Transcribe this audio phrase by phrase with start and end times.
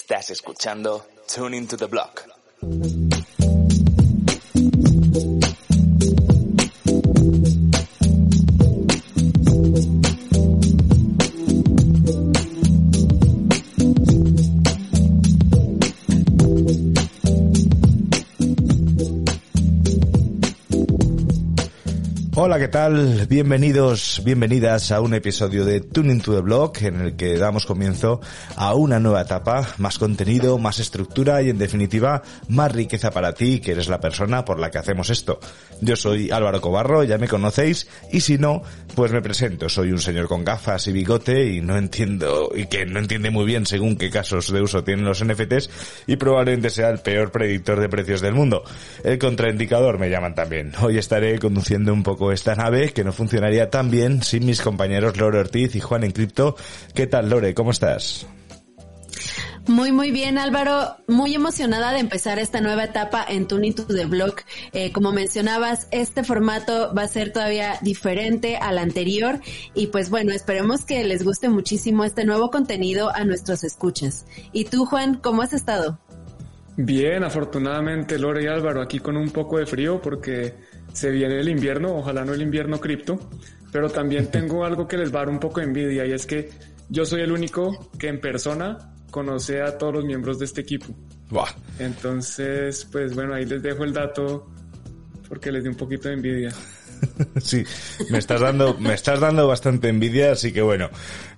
[0.00, 3.09] Estás escuchando Tuning to the Block.
[22.60, 23.26] ¿Qué tal?
[23.26, 28.20] Bienvenidos, bienvenidas a un episodio de Tuning to the Block en el que damos comienzo
[28.54, 33.60] a una nueva etapa, más contenido, más estructura y en definitiva más riqueza para ti,
[33.60, 35.40] que eres la persona por la que hacemos esto.
[35.80, 38.62] Yo soy Álvaro Cobarro, ya me conocéis y si no,
[38.94, 39.70] pues me presento.
[39.70, 43.46] Soy un señor con gafas y bigote y no entiendo y que no entiende muy
[43.46, 45.70] bien según qué casos de uso tienen los NFTs
[46.06, 48.64] y probablemente sea el peor predictor de precios del mundo.
[49.02, 50.72] El contraindicador me llaman también.
[50.82, 55.16] Hoy estaré conduciendo un poco esta nave que no funcionaría tan bien sin mis compañeros
[55.16, 56.56] Lore Ortiz y Juan en Cripto.
[56.94, 57.54] ¿Qué tal Lore?
[57.54, 58.26] ¿Cómo estás?
[59.66, 60.96] Muy, muy bien, Álvaro.
[61.06, 64.36] Muy emocionada de empezar esta nueva etapa en Tuning to the Blog.
[64.72, 69.38] Eh, como mencionabas, este formato va a ser todavía diferente al anterior
[69.74, 74.26] y pues bueno, esperemos que les guste muchísimo este nuevo contenido a nuestros escuchas.
[74.52, 76.00] ¿Y tú, Juan, cómo has estado?
[76.76, 80.54] Bien, afortunadamente, Lore y Álvaro, aquí con un poco de frío porque
[80.92, 83.18] se viene el invierno, ojalá no el invierno cripto,
[83.72, 86.26] pero también tengo algo que les va a dar un poco de envidia y es
[86.26, 86.50] que
[86.88, 90.86] yo soy el único que en persona conoce a todos los miembros de este equipo.
[91.78, 94.48] Entonces, pues bueno, ahí les dejo el dato
[95.28, 96.50] porque les di un poquito de envidia.
[97.40, 97.64] sí,
[98.10, 100.90] me estás dando, me estás dando bastante envidia, así que bueno,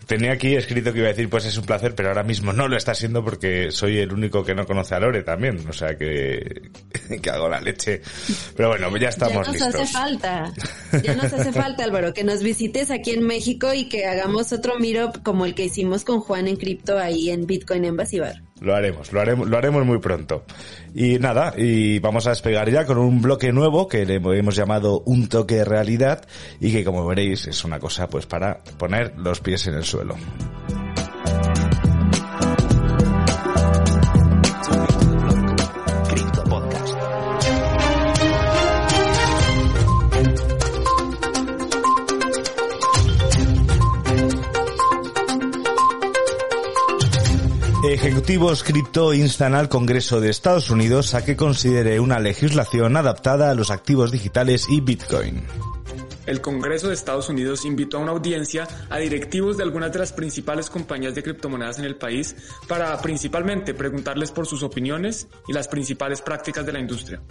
[0.06, 2.68] tenía aquí escrito que iba a decir pues es un placer, pero ahora mismo no
[2.68, 5.96] lo está siendo porque soy el único que no conoce a Lore también, o sea
[5.96, 6.70] que,
[7.22, 8.02] que hago la leche.
[8.56, 9.74] Pero bueno, ya estamos ya nos listos.
[9.74, 10.52] hace falta,
[11.02, 14.78] ya nos hace falta Álvaro, que nos visites aquí en México y que hagamos otro
[14.78, 18.42] meetup como el que hicimos con Juan en cripto ahí en Bitcoin en Basibar.
[18.62, 20.44] Lo haremos, lo haremos, lo haremos muy pronto.
[20.94, 25.02] Y nada, y vamos a despegar ya con un bloque nuevo que le hemos llamado
[25.04, 26.24] un toque realidad
[26.60, 30.16] y que como veréis es una cosa pues para poner los pies en el suelo.
[48.02, 53.54] Ejecutivos cripto instan al Congreso de Estados Unidos a que considere una legislación adaptada a
[53.54, 55.44] los activos digitales y Bitcoin.
[56.26, 60.12] El Congreso de Estados Unidos invitó a una audiencia a directivos de algunas de las
[60.12, 62.34] principales compañías de criptomonedas en el país
[62.66, 67.22] para principalmente preguntarles por sus opiniones y las principales prácticas de la industria.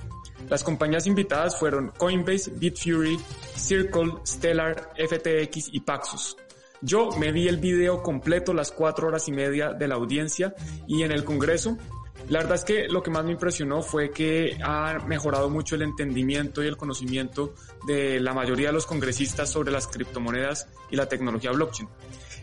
[0.50, 3.20] Las compañías invitadas fueron Coinbase, Bitfury,
[3.58, 6.38] Circle, Stellar, FTX y Paxos.
[6.82, 10.54] Yo me vi el video completo, las cuatro horas y media de la audiencia
[10.88, 11.78] y en el Congreso
[12.30, 15.82] la verdad es que lo que más me impresionó fue que ha mejorado mucho el
[15.82, 17.54] entendimiento y el conocimiento
[17.86, 21.90] de la mayoría de los congresistas sobre las criptomonedas y la tecnología blockchain.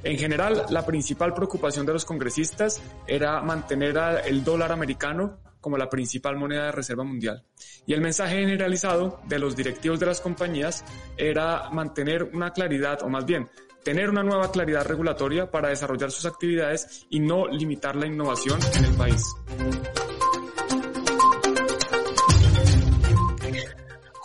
[0.02, 5.90] En general, la principal preocupación de los congresistas era mantener el dólar americano como la
[5.90, 7.42] principal moneda de reserva mundial.
[7.86, 10.84] Y el mensaje generalizado de los directivos de las compañías
[11.16, 13.48] era mantener una claridad, o más bien,
[13.88, 18.84] tener una nueva claridad regulatoria para desarrollar sus actividades y no limitar la innovación en
[18.84, 19.22] el país.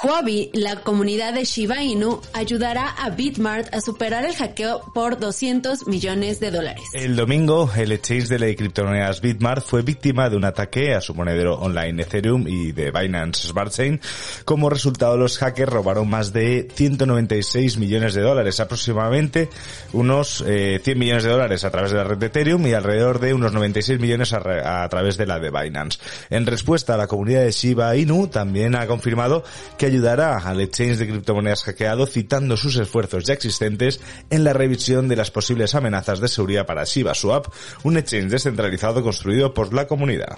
[0.04, 5.88] Huobi, la comunidad de Shiba Inu, ayudará a Bitmart a superar el hackeo por 200
[5.88, 6.84] millones de dólares.
[6.92, 11.16] El domingo, el exchange de la criptomonedas Bitmart fue víctima de un ataque a su
[11.16, 14.02] monedero online Ethereum y de Binance Smart Chain.
[14.44, 19.48] Como resultado, los hackers robaron más de 196 millones de dólares, aproximadamente
[19.94, 23.20] unos eh, 100 millones de dólares a través de la red de Ethereum y alrededor
[23.20, 26.00] de unos 96 millones a, a través de la de Binance.
[26.30, 29.46] En respuesta, la comunidad de Shiba Inu también ha confirmado
[29.78, 35.08] que ayudará al exchange de criptomonedas hackeado citando sus esfuerzos ya existentes en la revisión
[35.08, 37.48] de las posibles amenazas de seguridad para Shiba Swap,
[37.84, 40.38] un exchange descentralizado construido por la comunidad.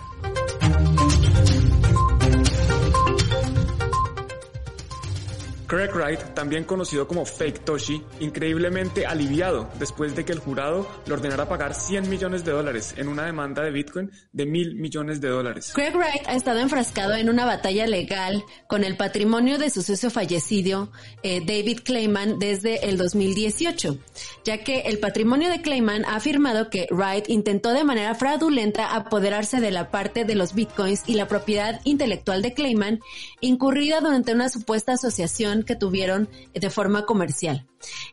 [5.67, 11.13] Craig Wright, también conocido como Fake Toshi, increíblemente aliviado después de que el jurado le
[11.13, 15.29] ordenara pagar 100 millones de dólares en una demanda de Bitcoin de mil millones de
[15.29, 15.71] dólares.
[15.73, 20.09] Craig Wright ha estado enfrascado en una batalla legal con el patrimonio de su socio
[20.09, 20.91] fallecido,
[21.23, 23.97] eh, David Clayman, desde el 2018,
[24.43, 29.59] ya que el patrimonio de Clayman ha afirmado que Wright intentó de manera fraudulenta apoderarse
[29.61, 32.99] de la parte de los Bitcoins y la propiedad intelectual de Clayman,
[33.39, 37.65] incurrida durante una supuesta asociación que tuvieron de forma comercial.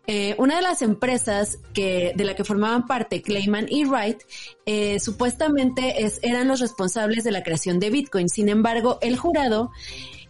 [0.06, 4.19] Eh, una de las empresas que, de la que formaban parte Clayman y Wright,
[4.67, 8.29] eh, supuestamente es, eran los responsables de la creación de Bitcoin.
[8.29, 9.71] Sin embargo, el jurado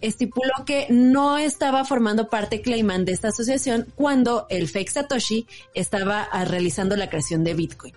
[0.03, 6.23] estipuló que no estaba formando parte Clayman de esta asociación cuando el fake Satoshi estaba
[6.23, 7.95] ah, realizando la creación de Bitcoin.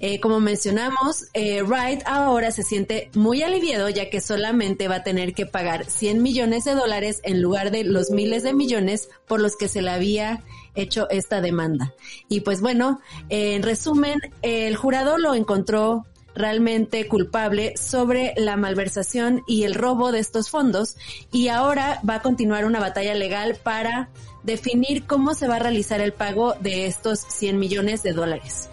[0.00, 5.02] Eh, como mencionamos, eh, Wright ahora se siente muy aliviado ya que solamente va a
[5.04, 9.40] tener que pagar 100 millones de dólares en lugar de los miles de millones por
[9.40, 10.42] los que se le había
[10.74, 11.94] hecho esta demanda.
[12.28, 19.64] Y pues bueno, en resumen, el jurado lo encontró realmente culpable sobre la malversación y
[19.64, 20.96] el robo de estos fondos
[21.30, 24.08] y ahora va a continuar una batalla legal para
[24.42, 28.68] definir cómo se va a realizar el pago de estos 100 millones de dólares.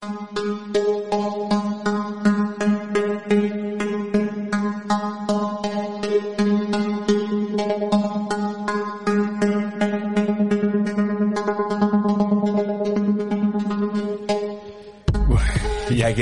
[0.00, 1.07] aquí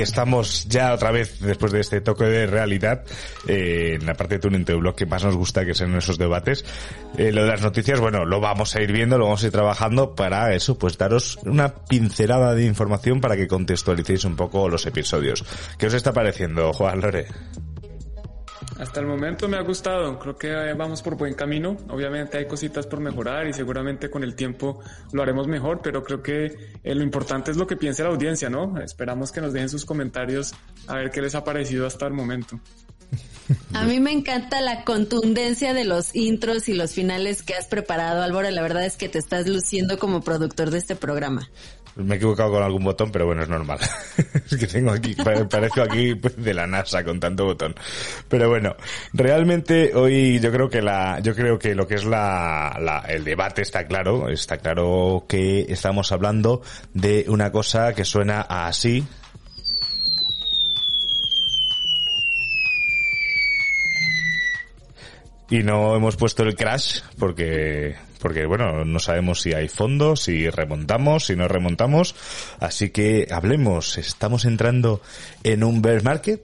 [0.07, 3.03] estamos ya otra vez después de este toque de realidad
[3.47, 6.17] eh, en la parte de Tuning to Blog que más nos gusta que son esos
[6.17, 6.65] debates.
[7.17, 9.51] Eh, lo de las noticias, bueno, lo vamos a ir viendo, lo vamos a ir
[9.51, 14.85] trabajando para eso, pues daros una pincelada de información para que contextualicéis un poco los
[14.85, 15.43] episodios.
[15.77, 17.27] ¿Qué os está pareciendo, Juan Lore?
[18.79, 21.77] Hasta el momento me ha gustado, creo que vamos por buen camino.
[21.89, 24.79] Obviamente hay cositas por mejorar y seguramente con el tiempo
[25.11, 26.45] lo haremos mejor, pero creo que
[26.83, 28.79] eh, lo importante es lo que piense la audiencia, ¿no?
[28.79, 30.53] Esperamos que nos dejen sus comentarios
[30.87, 32.59] a ver qué les ha parecido hasta el momento.
[33.73, 38.21] A mí me encanta la contundencia de los intros y los finales que has preparado,
[38.21, 38.49] Álvaro.
[38.51, 41.49] La verdad es que te estás luciendo como productor de este programa.
[41.97, 43.79] Me he equivocado con algún botón, pero bueno, es normal.
[44.17, 47.75] es que tengo aquí, parezco aquí de la NASA con tanto botón.
[48.27, 48.75] Pero bueno,
[49.13, 53.23] realmente hoy yo creo que la, yo creo que lo que es la, la, el
[53.23, 54.29] debate está claro.
[54.29, 56.61] Está claro que estamos hablando
[56.93, 59.05] de una cosa que suena así.
[65.49, 70.49] Y no hemos puesto el crash porque porque bueno, no sabemos si hay fondos, si
[70.49, 72.15] remontamos, si no remontamos,
[72.59, 75.01] así que hablemos, ¿estamos entrando
[75.43, 76.41] en un bear market?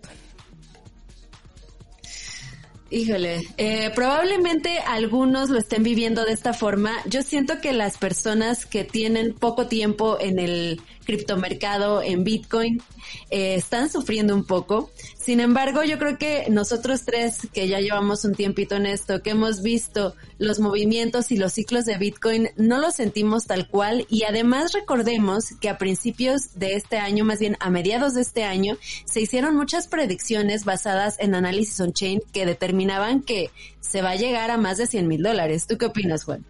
[2.93, 6.91] Híjole, eh, probablemente algunos lo estén viviendo de esta forma.
[7.07, 12.81] Yo siento que las personas que tienen poco tiempo en el criptomercado, en Bitcoin,
[13.29, 14.91] eh, están sufriendo un poco.
[15.17, 19.31] Sin embargo, yo creo que nosotros tres, que ya llevamos un tiempito en esto, que
[19.31, 24.05] hemos visto los movimientos y los ciclos de Bitcoin, no lo sentimos tal cual.
[24.09, 28.43] Y además recordemos que a principios de este año, más bien a mediados de este
[28.43, 34.15] año, se hicieron muchas predicciones basadas en análisis on-chain que determinaban que se va a
[34.15, 35.67] llegar a más de 100 mil dólares.
[35.67, 36.45] ¿Tú qué opinas, Juan?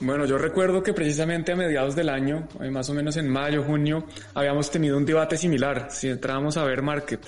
[0.00, 3.62] Bueno, yo recuerdo que precisamente a mediados del año, eh, más o menos en mayo,
[3.62, 4.04] junio,
[4.34, 7.20] habíamos tenido un debate similar, si entrábamos a ver market.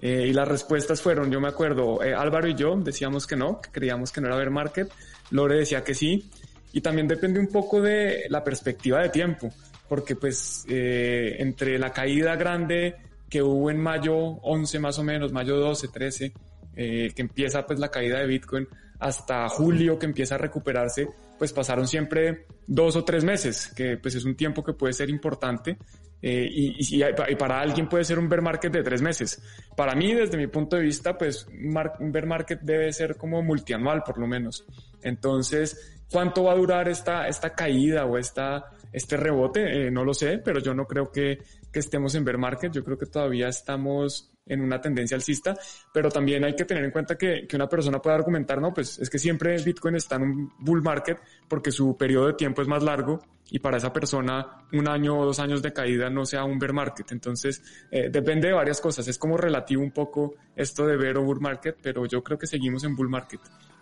[0.00, 3.60] Eh, y las respuestas fueron, yo me acuerdo, eh, Álvaro y yo decíamos que no,
[3.60, 4.90] que creíamos que no era ver market,
[5.32, 6.30] Lore decía que sí,
[6.72, 9.52] y también depende un poco de la perspectiva de tiempo,
[9.86, 12.96] porque pues entre la caída grande
[13.28, 16.32] que hubo en mayo 11 más o menos, mayo 12, 13,
[16.74, 18.68] que empieza pues la caída de Bitcoin,
[18.98, 24.14] hasta julio que empieza a recuperarse, pues pasaron siempre dos o tres meses, que pues
[24.14, 25.78] es un tiempo que puede ser importante
[26.20, 29.40] eh, y, y, para alguien puede ser un bear market de tres meses.
[29.76, 34.02] Para mí, desde mi punto de vista, pues un bear market debe ser como multianual
[34.02, 34.64] por lo menos.
[35.02, 39.86] Entonces, ¿cuánto va a durar esta, esta caída o esta, este rebote?
[39.86, 41.38] Eh, no lo sé, pero yo no creo que,
[41.72, 42.72] que estemos en bear market.
[42.72, 45.56] Yo creo que todavía estamos en una tendencia alcista,
[45.92, 48.98] pero también hay que tener en cuenta que, que, una persona puede argumentar, no, pues
[48.98, 52.68] es que siempre Bitcoin está en un bull market porque su periodo de tiempo es
[52.68, 56.44] más largo y para esa persona un año o dos años de caída no sea
[56.44, 57.12] un bear market.
[57.12, 59.08] Entonces, eh, depende de varias cosas.
[59.08, 62.46] Es como relativo un poco esto de bear o bull market, pero yo creo que
[62.46, 63.40] seguimos en bull market.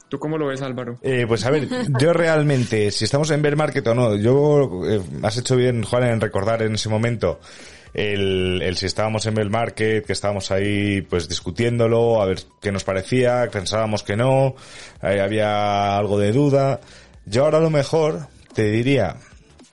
[0.09, 0.99] ¿Tú cómo lo ves, Álvaro?
[1.03, 1.69] Eh, pues a ver,
[1.99, 6.05] yo realmente, si estamos en bear market o no, yo eh, has hecho bien, Juan,
[6.05, 7.41] en recordar en ese momento
[7.97, 12.71] el, el si estábamos en el market, que estábamos ahí pues discutiéndolo, a ver qué
[12.71, 14.55] nos parecía, pensábamos que no,
[15.01, 16.81] había algo de duda.
[17.25, 19.17] Yo ahora a lo mejor te diría,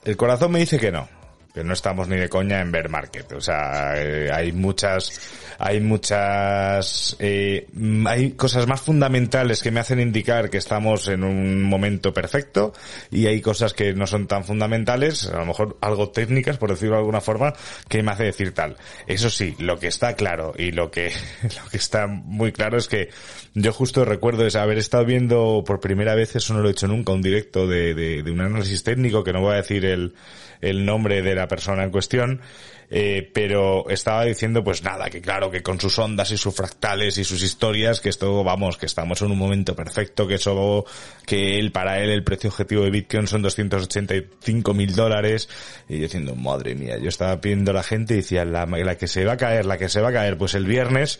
[0.05, 1.09] el corazón me dice que no,
[1.53, 3.31] pero no estamos ni de coña en bear market.
[3.33, 5.21] O sea, eh, hay muchas,
[5.59, 7.67] hay muchas, eh,
[8.07, 12.73] hay cosas más fundamentales que me hacen indicar que estamos en un momento perfecto
[13.11, 16.95] y hay cosas que no son tan fundamentales, a lo mejor algo técnicas, por decirlo
[16.95, 17.53] de alguna forma,
[17.87, 18.75] que me hace decir tal.
[19.05, 21.11] Eso sí, lo que está claro y lo que,
[21.43, 23.09] lo que está muy claro es que
[23.53, 26.87] yo justo recuerdo es haber estado viendo por primera vez, eso no lo he hecho
[26.87, 30.15] nunca, un directo de, de, de un análisis técnico que no voy a decir el,
[30.63, 32.41] el nombre de la persona en cuestión,
[32.89, 37.17] eh, pero estaba diciendo pues nada, que claro, que con sus ondas y sus fractales
[37.17, 40.85] y sus historias, que esto, vamos, que estamos en un momento perfecto, que eso,
[41.25, 45.49] que él, para él el precio objetivo de Bitcoin son 285 mil dólares,
[45.87, 49.07] y diciendo, madre mía, yo estaba pidiendo a la gente y decía, la, la, que
[49.07, 51.19] se va a caer, la que se va a caer, pues el viernes,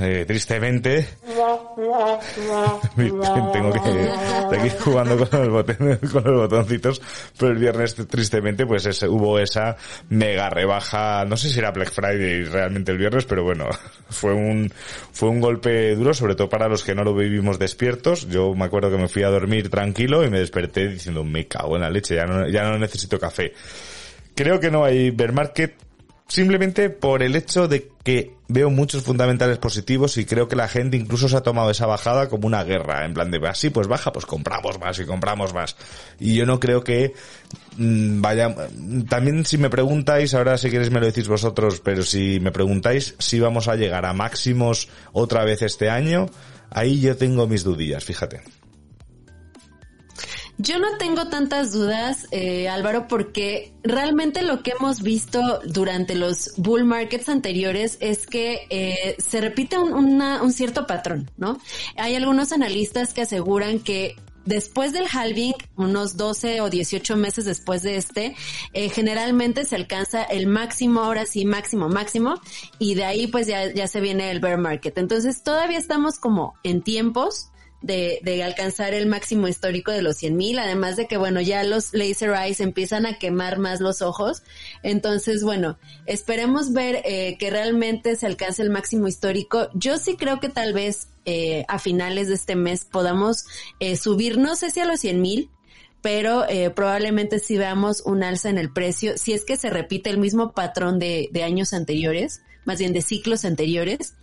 [0.00, 1.08] eh, tristemente,
[3.52, 3.80] tengo que
[4.50, 7.00] seguir jugando con los, botón, con los botoncitos,
[7.38, 9.76] pero el viernes tristemente pues es, hubo esa
[10.08, 10.95] mega rebaja,
[11.28, 13.68] no sé si era Black Friday realmente el viernes, pero bueno,
[14.10, 14.72] fue un,
[15.12, 18.28] fue un golpe duro, sobre todo para los que no lo vivimos despiertos.
[18.28, 21.76] Yo me acuerdo que me fui a dormir tranquilo y me desperté diciendo, me cago
[21.76, 23.52] en la leche, ya no, ya no necesito café.
[24.34, 25.85] Creo que no hay bear market
[26.28, 30.96] simplemente por el hecho de que veo muchos fundamentales positivos y creo que la gente
[30.96, 34.12] incluso se ha tomado esa bajada como una guerra, en plan de, así pues baja,
[34.12, 35.76] pues compramos más y compramos más.
[36.18, 37.14] Y yo no creo que
[37.76, 38.54] mmm, vaya,
[39.08, 43.14] también si me preguntáis, ahora si queréis me lo decís vosotros, pero si me preguntáis
[43.18, 46.26] si vamos a llegar a máximos otra vez este año,
[46.70, 48.42] ahí yo tengo mis dudillas, fíjate.
[50.58, 56.54] Yo no tengo tantas dudas, eh, Álvaro, porque realmente lo que hemos visto durante los
[56.56, 61.58] bull markets anteriores es que eh, se repite un, una, un cierto patrón, ¿no?
[61.96, 67.82] Hay algunos analistas que aseguran que después del halving, unos 12 o 18 meses después
[67.82, 68.34] de este,
[68.72, 72.40] eh, generalmente se alcanza el máximo, ahora sí, máximo, máximo,
[72.78, 74.96] y de ahí pues ya, ya se viene el bear market.
[74.96, 77.50] Entonces todavía estamos como en tiempos
[77.82, 81.62] de, de, alcanzar el máximo histórico de los 100 mil, además de que, bueno, ya
[81.64, 84.42] los laser eyes empiezan a quemar más los ojos.
[84.82, 89.68] Entonces, bueno, esperemos ver eh, que realmente se alcance el máximo histórico.
[89.74, 93.46] Yo sí creo que tal vez eh, a finales de este mes podamos
[93.80, 95.50] eh, subir, no sé si a los 100 mil,
[96.00, 100.08] pero eh, probablemente sí veamos un alza en el precio, si es que se repite
[100.08, 104.14] el mismo patrón de, de años anteriores, más bien de ciclos anteriores.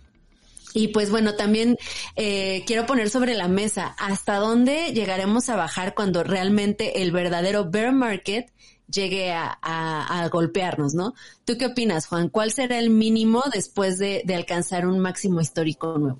[0.74, 1.78] Y pues bueno, también
[2.16, 7.70] eh, quiero poner sobre la mesa hasta dónde llegaremos a bajar cuando realmente el verdadero
[7.70, 8.52] bear market
[8.90, 11.14] llegue a, golpearnos, ¿no?
[11.44, 12.28] ¿Tú qué opinas, Juan?
[12.28, 16.18] ¿Cuál será el mínimo después de, de alcanzar un máximo histórico nuevo?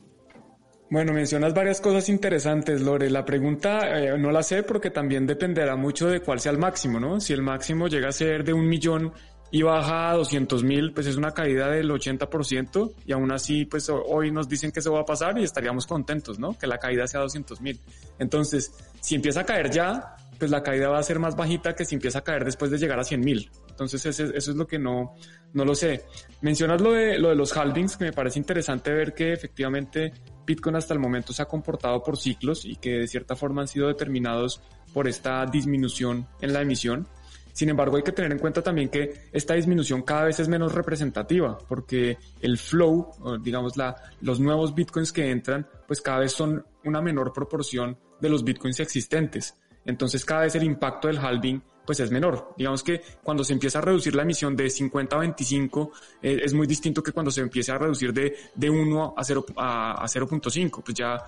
[0.91, 3.11] Bueno, mencionas varias cosas interesantes, Lore.
[3.11, 7.01] La pregunta eh, no la sé porque también dependerá mucho de cuál sea el máximo,
[7.01, 7.21] ¿no?
[7.21, 9.13] Si el máximo llega a ser de un millón
[9.55, 13.89] y baja a 200 mil, pues es una caída del 80% y aún así, pues
[13.89, 16.59] hoy nos dicen que eso va a pasar y estaríamos contentos, ¿no?
[16.59, 17.79] Que la caída sea 200 mil.
[18.19, 21.85] Entonces, si empieza a caer ya, pues la caída va a ser más bajita que
[21.85, 23.49] si empieza a caer después de llegar a 100 mil.
[23.69, 25.15] Entonces, eso, eso, es lo que no,
[25.53, 26.05] no lo sé.
[26.41, 30.13] Mencionas lo de, lo de los halvings, que me parece interesante ver que efectivamente
[30.45, 33.69] Bitcoin hasta el momento se ha comportado por ciclos y que de cierta forma han
[33.69, 34.61] sido determinados
[34.93, 37.07] por esta disminución en la emisión.
[37.55, 40.75] Sin embargo, hay que tener en cuenta también que esta disminución cada vez es menos
[40.75, 46.67] representativa, porque el flow, digamos, la, los nuevos bitcoins que entran, pues cada vez son
[46.85, 49.57] una menor proporción de los bitcoins existentes.
[49.85, 52.55] Entonces, cada vez el impacto del halving pues es menor.
[52.57, 55.93] Digamos que cuando se empieza a reducir la emisión de 50 a 25
[56.23, 59.47] eh, es muy distinto que cuando se empiece a reducir de, de 1 a 0
[59.57, 60.83] a, a 0.5.
[60.83, 61.23] Pues ya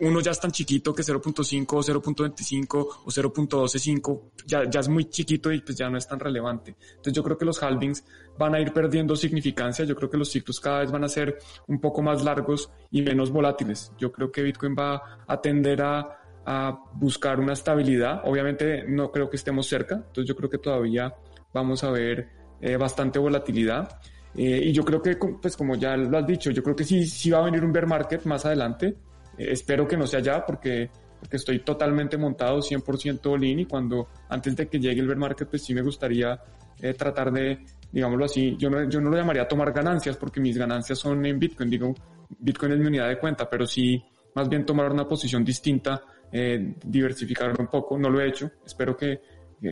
[0.00, 5.06] uno ya es tan chiquito que 0.5 o 0.25 o 0.125 ya, ya es muy
[5.06, 6.76] chiquito y pues ya no es tan relevante.
[6.90, 8.04] Entonces yo creo que los halvings
[8.38, 11.38] van a ir perdiendo significancia, yo creo que los ciclos cada vez van a ser
[11.66, 13.92] un poco más largos y menos volátiles.
[13.98, 18.22] Yo creo que Bitcoin va a tender a, a buscar una estabilidad.
[18.24, 21.14] Obviamente no creo que estemos cerca, entonces yo creo que todavía
[21.52, 22.28] vamos a ver
[22.60, 24.00] eh, bastante volatilidad.
[24.34, 27.06] Eh, y yo creo que, pues como ya lo has dicho, yo creo que sí,
[27.06, 28.96] sí va a venir un bear market más adelante.
[29.36, 30.90] Espero que no sea ya porque,
[31.20, 35.48] porque estoy totalmente montado 100% lean y cuando antes de que llegue el bear market
[35.48, 36.40] pues sí me gustaría
[36.80, 40.56] eh, tratar de, digámoslo así, yo no, yo no lo llamaría tomar ganancias porque mis
[40.56, 41.94] ganancias son en Bitcoin, digo,
[42.38, 44.02] Bitcoin es mi unidad de cuenta, pero sí
[44.34, 48.96] más bien tomar una posición distinta, eh, diversificar un poco, no lo he hecho, espero
[48.96, 49.20] que,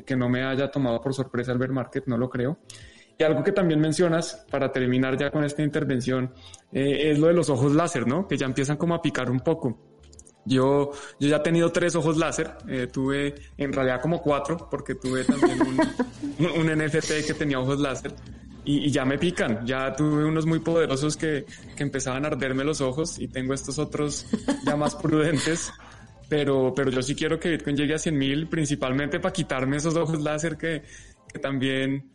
[0.04, 2.59] que no me haya tomado por sorpresa el bear market, no lo creo.
[3.18, 6.33] Y algo que también mencionas, para terminar ya con esta intervención,
[6.73, 8.26] eh, es lo de los ojos láser, ¿no?
[8.26, 9.78] Que ya empiezan como a picar un poco.
[10.47, 14.94] Yo, yo ya he tenido tres ojos láser, eh, tuve en realidad como cuatro, porque
[14.94, 18.12] tuve también un, un, NFT que tenía ojos láser
[18.64, 19.64] y, y, ya me pican.
[19.64, 23.78] Ya tuve unos muy poderosos que, que empezaban a arderme los ojos y tengo estos
[23.78, 24.26] otros
[24.66, 25.73] ya más prudentes.
[26.28, 29.94] Pero, pero yo sí quiero que Bitcoin llegue a 100 mil, principalmente para quitarme esos
[29.94, 30.83] ojos láser que,
[31.33, 32.13] que también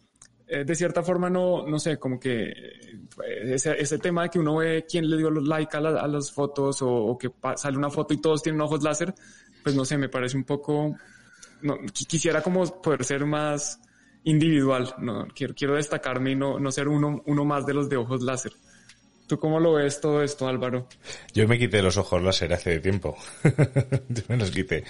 [0.51, 4.39] eh, de cierta forma no, no sé, como que eh, ese, ese, tema de que
[4.39, 7.77] uno ve quién le dio los like a, la, a las fotos o, que sale
[7.77, 9.13] una foto y todos tienen ojos láser,
[9.63, 10.95] pues no sé, me parece un poco,
[11.61, 13.79] no, quisiera como poder ser más
[14.23, 17.97] individual, no, quiero, quiero destacarme y no, no ser uno, uno más de los de
[17.97, 18.53] ojos láser.
[19.29, 20.87] ¿Tú cómo lo ves todo esto, Álvaro?
[21.35, 23.15] Yo me quité los ojos láser hace tiempo.
[24.09, 24.83] Yo me los quité.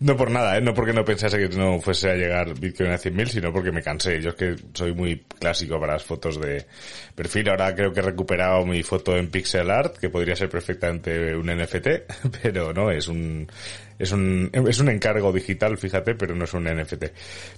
[0.00, 0.60] No por nada, ¿eh?
[0.60, 3.82] no porque no pensase que no fuese a llegar Bitcoin a 100.000, sino porque me
[3.82, 4.20] cansé.
[4.20, 6.66] Yo es que soy muy clásico para las fotos de
[7.14, 7.48] perfil.
[7.48, 11.46] Ahora creo que he recuperado mi foto en pixel art, que podría ser perfectamente un
[11.46, 11.88] NFT,
[12.42, 13.48] pero no, es un,
[13.98, 17.04] es un, es un encargo digital, fíjate, pero no es un NFT.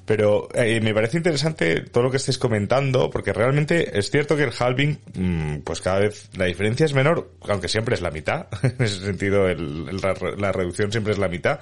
[0.07, 4.45] Pero eh, me parece interesante todo lo que estés comentando, porque realmente es cierto que
[4.45, 8.47] el halving, mmm, pues cada vez la diferencia es menor, aunque siempre es la mitad.
[8.63, 9.97] en ese sentido, el,
[10.39, 11.61] la reducción siempre es la mitad.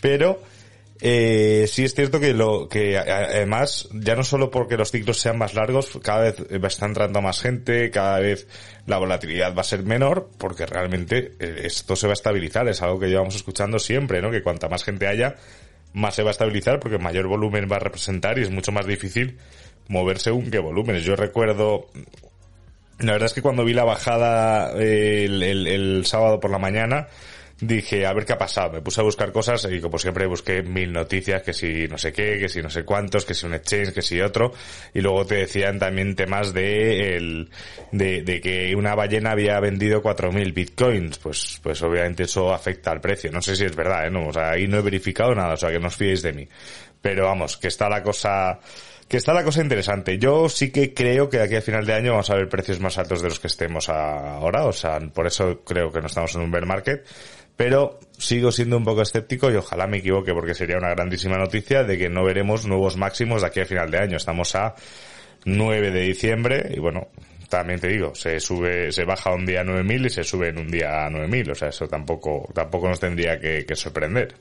[0.00, 0.40] Pero,
[1.00, 5.38] eh, sí es cierto que lo que además ya no solo porque los ciclos sean
[5.38, 8.48] más largos cada vez estar entrando más gente cada vez
[8.86, 12.82] la volatilidad va a ser menor porque realmente eh, esto se va a estabilizar es
[12.82, 15.36] algo que llevamos escuchando siempre no que cuanta más gente haya
[15.92, 18.86] más se va a estabilizar porque mayor volumen va a representar y es mucho más
[18.86, 19.38] difícil
[19.88, 21.04] mover según qué volúmenes.
[21.04, 21.86] Yo recuerdo
[22.98, 27.08] la verdad es que cuando vi la bajada eh, el sábado por la mañana
[27.60, 28.72] dije, a ver qué ha pasado.
[28.72, 32.12] Me puse a buscar cosas y como siempre busqué mil noticias, que si no sé
[32.12, 34.52] qué, que si no sé cuántos, que si un exchange, que si otro.
[34.94, 37.50] Y luego te decían también temas de el,
[37.92, 41.18] de, de que una ballena había vendido 4.000 bitcoins.
[41.18, 43.30] Pues, pues obviamente eso afecta al precio.
[43.32, 44.10] No sé si es verdad, ¿eh?
[44.10, 46.32] No, o sea, ahí no he verificado nada, o sea, que no os fiéis de
[46.32, 46.48] mí.
[47.00, 48.58] Pero vamos, que está la cosa,
[49.08, 50.18] que está la cosa interesante.
[50.18, 52.98] Yo sí que creo que aquí a final de año vamos a ver precios más
[52.98, 56.42] altos de los que estemos ahora, o sea, por eso creo que no estamos en
[56.42, 57.06] un bear market
[57.58, 61.82] pero sigo siendo un poco escéptico y ojalá me equivoque porque sería una grandísima noticia
[61.82, 64.16] de que no veremos nuevos máximos de aquí a final de año.
[64.16, 64.76] Estamos a
[65.44, 67.08] 9 de diciembre y bueno,
[67.48, 70.58] también te digo, se sube, se baja un día a 9000 y se sube en
[70.58, 74.36] un día a 9000, o sea, eso tampoco, tampoco nos tendría que, que sorprender.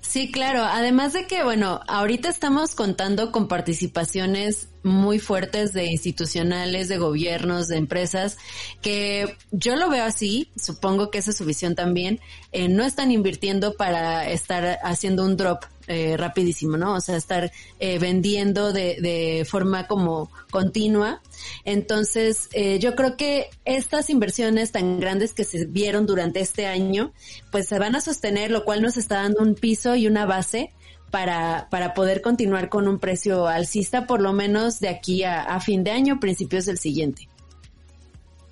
[0.00, 0.64] Sí, claro.
[0.64, 7.68] Además de que, bueno, ahorita estamos contando con participaciones muy fuertes de institucionales, de gobiernos,
[7.68, 8.36] de empresas,
[8.82, 12.20] que yo lo veo así, supongo que esa es su visión también,
[12.52, 16.96] eh, no están invirtiendo para estar haciendo un drop eh, rapidísimo, ¿no?
[16.96, 21.22] O sea, estar eh, vendiendo de, de forma como continua.
[21.64, 27.14] Entonces, eh, yo creo que estas inversiones tan grandes que se vieron durante este año,
[27.50, 30.74] pues se van a sostener, lo cual nos está dando un piso y una base
[31.10, 35.60] para, para poder continuar con un precio alcista, por lo menos de aquí a, a
[35.60, 37.28] fin de año, principios del siguiente.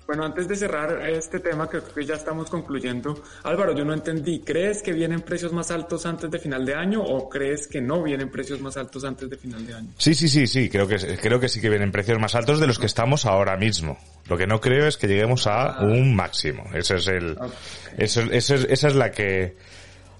[0.07, 3.21] Bueno, antes de cerrar este tema, creo que ya estamos concluyendo.
[3.43, 4.39] Álvaro, yo no entendí.
[4.39, 8.01] ¿Crees que vienen precios más altos antes de final de año o crees que no
[8.01, 9.89] vienen precios más altos antes de final de año?
[9.97, 10.69] Sí, sí, sí, sí.
[10.69, 13.57] Creo que, creo que sí que vienen precios más altos de los que estamos ahora
[13.57, 13.97] mismo.
[14.29, 16.63] Lo que no creo es que lleguemos a un máximo.
[16.73, 17.49] Ese es el, okay.
[17.97, 19.57] eso, eso es, esa es la que,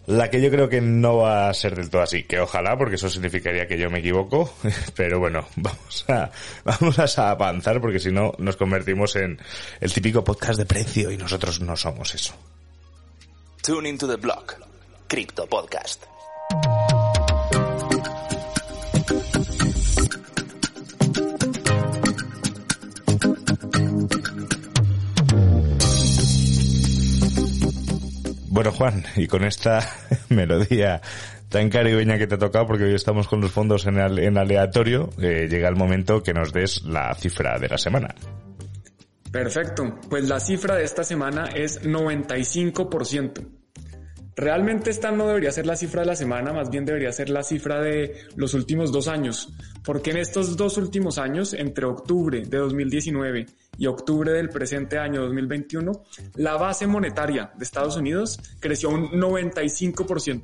[0.08, 2.96] la que yo creo que no va a ser del todo así, que ojalá, porque
[2.96, 4.54] eso significaría que yo me equivoco,
[4.96, 6.32] pero bueno, vamos a,
[6.64, 9.40] vamos a avanzar porque si no nos convertimos en
[9.80, 12.34] el típico podcast de precio y nosotros no somos eso.
[13.62, 14.56] Tune into the block.
[15.08, 16.17] Crypto Podcast.
[28.58, 29.88] Bueno, Juan, y con esta
[30.30, 31.00] melodía
[31.48, 34.36] tan caribeña que te ha tocado, porque hoy estamos con los fondos en, al, en
[34.36, 38.16] aleatorio, eh, llega el momento que nos des la cifra de la semana.
[39.32, 43.57] Perfecto, pues la cifra de esta semana es 95%.
[44.38, 47.42] Realmente esta no debería ser la cifra de la semana, más bien debería ser la
[47.42, 49.52] cifra de los últimos dos años,
[49.84, 53.48] porque en estos dos últimos años, entre octubre de 2019
[53.80, 56.04] y octubre del presente año 2021,
[56.36, 60.44] la base monetaria de Estados Unidos creció un 95%.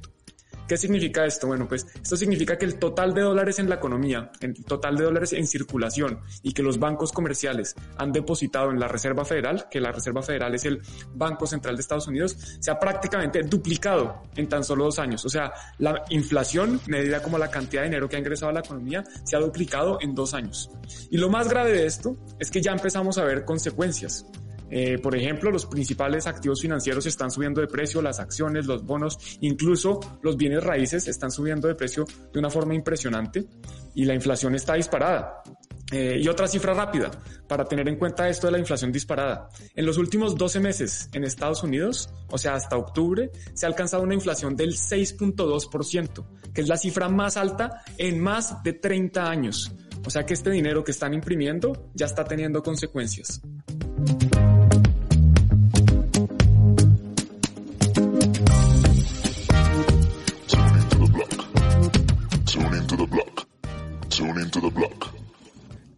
[0.67, 1.47] ¿Qué significa esto?
[1.47, 5.03] Bueno, pues esto significa que el total de dólares en la economía, el total de
[5.03, 9.81] dólares en circulación y que los bancos comerciales han depositado en la Reserva Federal, que
[9.81, 10.81] la Reserva Federal es el
[11.13, 15.25] Banco Central de Estados Unidos, se ha prácticamente duplicado en tan solo dos años.
[15.25, 18.61] O sea, la inflación, medida como la cantidad de dinero que ha ingresado a la
[18.61, 20.69] economía, se ha duplicado en dos años.
[21.09, 24.25] Y lo más grave de esto es que ya empezamos a ver consecuencias.
[24.75, 29.37] Eh, por ejemplo, los principales activos financieros están subiendo de precio, las acciones, los bonos,
[29.41, 33.45] incluso los bienes raíces están subiendo de precio de una forma impresionante
[33.93, 35.43] y la inflación está disparada.
[35.91, 37.11] Eh, y otra cifra rápida
[37.47, 39.47] para tener en cuenta esto de la inflación disparada.
[39.75, 44.01] En los últimos 12 meses en Estados Unidos, o sea, hasta octubre, se ha alcanzado
[44.01, 49.71] una inflación del 6.2%, que es la cifra más alta en más de 30 años.
[50.03, 53.39] O sea que este dinero que están imprimiendo ya está teniendo consecuencias.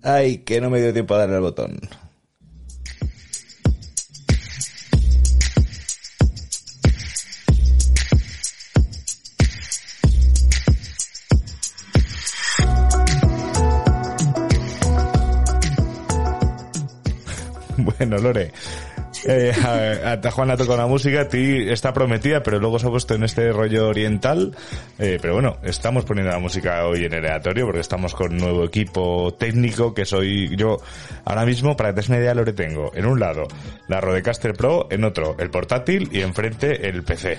[0.01, 1.79] Ay, que no me dio tiempo a darle al botón.
[17.77, 18.51] Bueno, Lore,
[19.27, 22.87] eh, a, a Juan ha tocado la música, a ti está prometida, pero luego se
[22.87, 24.55] ha puesto en este rollo oriental.
[24.99, 28.63] Eh, pero bueno, estamos poniendo la música hoy en el aleatorio porque estamos con nuevo
[28.63, 30.77] equipo técnico que soy yo
[31.25, 32.91] ahora mismo, para que te des una idea, lo que tengo.
[32.95, 33.47] En un lado,
[33.87, 37.37] la Rodecaster Pro, en otro, el portátil y enfrente el PC.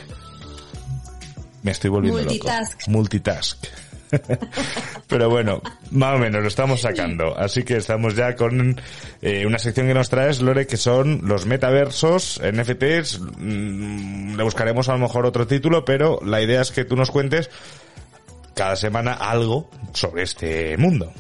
[1.63, 2.81] Me estoy volviendo Multitask.
[2.81, 2.91] loco.
[2.91, 3.67] Multitask.
[5.09, 7.37] Pero bueno, más o menos lo estamos sacando.
[7.37, 8.81] Así que estamos ya con
[9.23, 13.21] eh, una sección que nos traes, Lore, que son los metaversos, NFTs.
[13.39, 17.11] Mm, le buscaremos a lo mejor otro título, pero la idea es que tú nos
[17.11, 17.51] cuentes
[18.55, 21.13] cada semana algo sobre este mundo.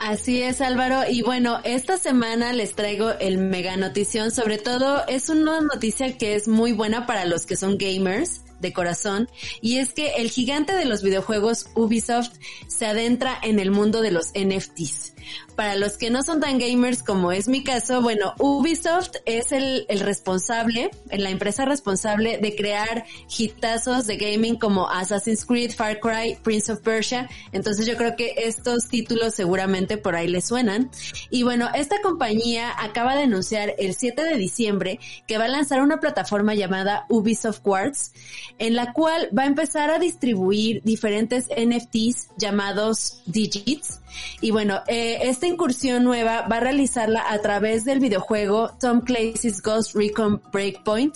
[0.00, 1.02] Así es, Álvaro.
[1.08, 4.30] Y bueno, esta semana les traigo el mega notición.
[4.30, 8.72] Sobre todo, es una noticia que es muy buena para los que son gamers de
[8.72, 9.28] corazón.
[9.60, 12.32] Y es que el gigante de los videojuegos Ubisoft
[12.66, 15.13] se adentra en el mundo de los NFTs.
[15.56, 19.86] Para los que no son tan gamers como es mi caso, bueno, Ubisoft es el,
[19.88, 26.36] el responsable, la empresa responsable de crear hitazos de gaming como Assassin's Creed, Far Cry,
[26.42, 27.28] Prince of Persia.
[27.52, 30.90] Entonces yo creo que estos títulos seguramente por ahí les suenan.
[31.30, 35.82] Y bueno, esta compañía acaba de anunciar el 7 de diciembre que va a lanzar
[35.82, 38.12] una plataforma llamada Ubisoft Quartz,
[38.58, 44.00] en la cual va a empezar a distribuir diferentes NFTs llamados Digits.
[44.40, 49.62] Y bueno, eh, esta incursión nueva va a realizarla a través del videojuego Tom Clancy's
[49.62, 51.14] Ghost Recon Breakpoint,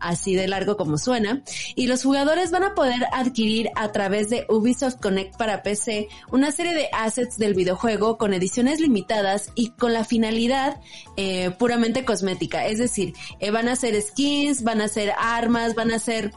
[0.00, 1.42] así de largo como suena,
[1.74, 6.52] y los jugadores van a poder adquirir a través de Ubisoft Connect para PC una
[6.52, 10.80] serie de assets del videojuego con ediciones limitadas y con la finalidad
[11.16, 15.90] eh, puramente cosmética, es decir, eh, van a ser skins, van a ser armas, van
[15.90, 16.32] a ser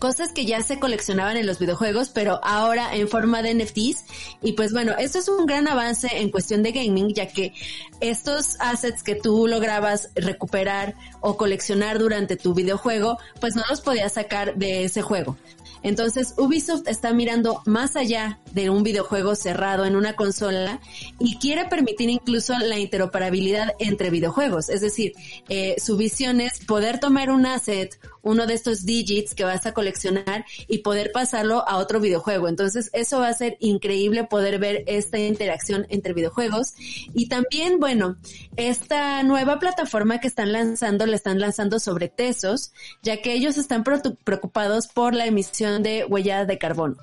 [0.00, 4.04] cosas que ya se coleccionaban en los videojuegos, pero ahora en forma de NFTs.
[4.42, 7.52] Y pues bueno, esto es un gran avance en cuestión de gaming, ya que
[8.00, 14.14] estos assets que tú lograbas recuperar o coleccionar durante tu videojuego, pues no los podías
[14.14, 15.36] sacar de ese juego.
[15.82, 20.80] Entonces Ubisoft está mirando más allá de un videojuego cerrado en una consola
[21.18, 24.68] y quiere permitir incluso la interoperabilidad entre videojuegos.
[24.68, 25.12] Es decir,
[25.48, 29.72] eh, su visión es poder tomar un asset, uno de estos digits que vas a
[29.72, 32.48] coleccionar y poder pasarlo a otro videojuego.
[32.48, 36.74] Entonces eso va a ser increíble poder ver esta interacción entre videojuegos.
[37.14, 38.16] Y también, bueno,
[38.56, 43.84] esta nueva plataforma que están lanzando, la están lanzando sobre Tesos, ya que ellos están
[43.84, 46.96] preocupados por la emisión de huella de carbono.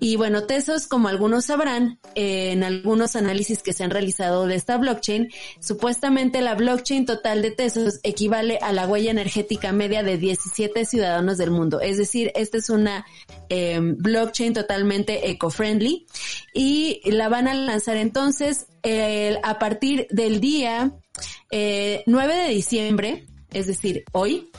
[0.00, 4.54] Y bueno, Tesos, como algunos sabrán, eh, en algunos análisis que se han realizado de
[4.54, 10.18] esta blockchain, supuestamente la blockchain total de Tesos equivale a la huella energética media de
[10.18, 11.80] 17 ciudadanos del mundo.
[11.80, 13.06] Es decir, esta es una
[13.48, 16.06] eh, blockchain totalmente eco-friendly
[16.52, 20.92] y la van a lanzar entonces eh, a partir del día
[21.50, 24.50] 9 de diciembre, es decir, hoy,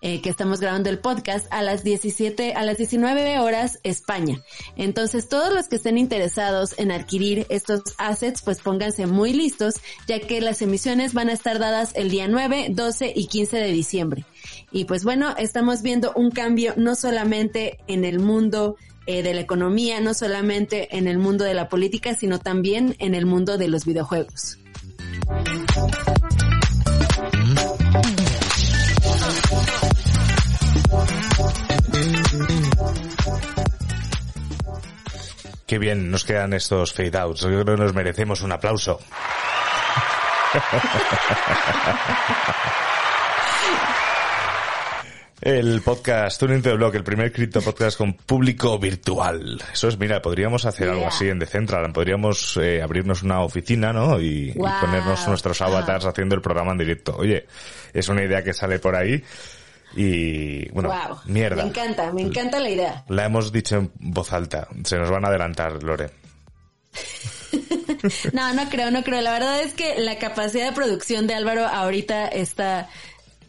[0.00, 4.40] eh, que estamos grabando el podcast a las 17, a las 19 horas España.
[4.76, 10.20] Entonces todos los que estén interesados en adquirir estos assets, pues pónganse muy listos, ya
[10.20, 14.24] que las emisiones van a estar dadas el día 9, 12 y 15 de diciembre.
[14.70, 19.40] Y pues bueno, estamos viendo un cambio no solamente en el mundo eh, de la
[19.40, 23.68] economía, no solamente en el mundo de la política, sino también en el mundo de
[23.68, 24.58] los videojuegos.
[35.68, 37.42] Qué bien nos quedan estos fade outs.
[37.42, 38.98] Yo creo que nos merecemos un aplauso.
[45.42, 49.62] El podcast Tuning the Blog, el primer cripto podcast con público virtual.
[49.70, 51.92] Eso es, mira, podríamos hacer algo así en Decentral.
[51.92, 54.18] Podríamos eh, abrirnos una oficina, ¿no?
[54.18, 57.14] Y, y ponernos nuestros avatars haciendo el programa en directo.
[57.14, 57.46] Oye,
[57.92, 59.22] es una idea que sale por ahí
[59.94, 61.18] y, bueno, wow.
[61.26, 61.62] mierda.
[61.62, 63.04] Me encanta, me encanta la idea.
[63.08, 64.68] La hemos dicho en voz alta.
[64.84, 66.10] Se nos van a adelantar, Lore.
[68.32, 69.20] No, no creo, no creo.
[69.22, 72.88] La verdad es que la capacidad de producción de Álvaro ahorita está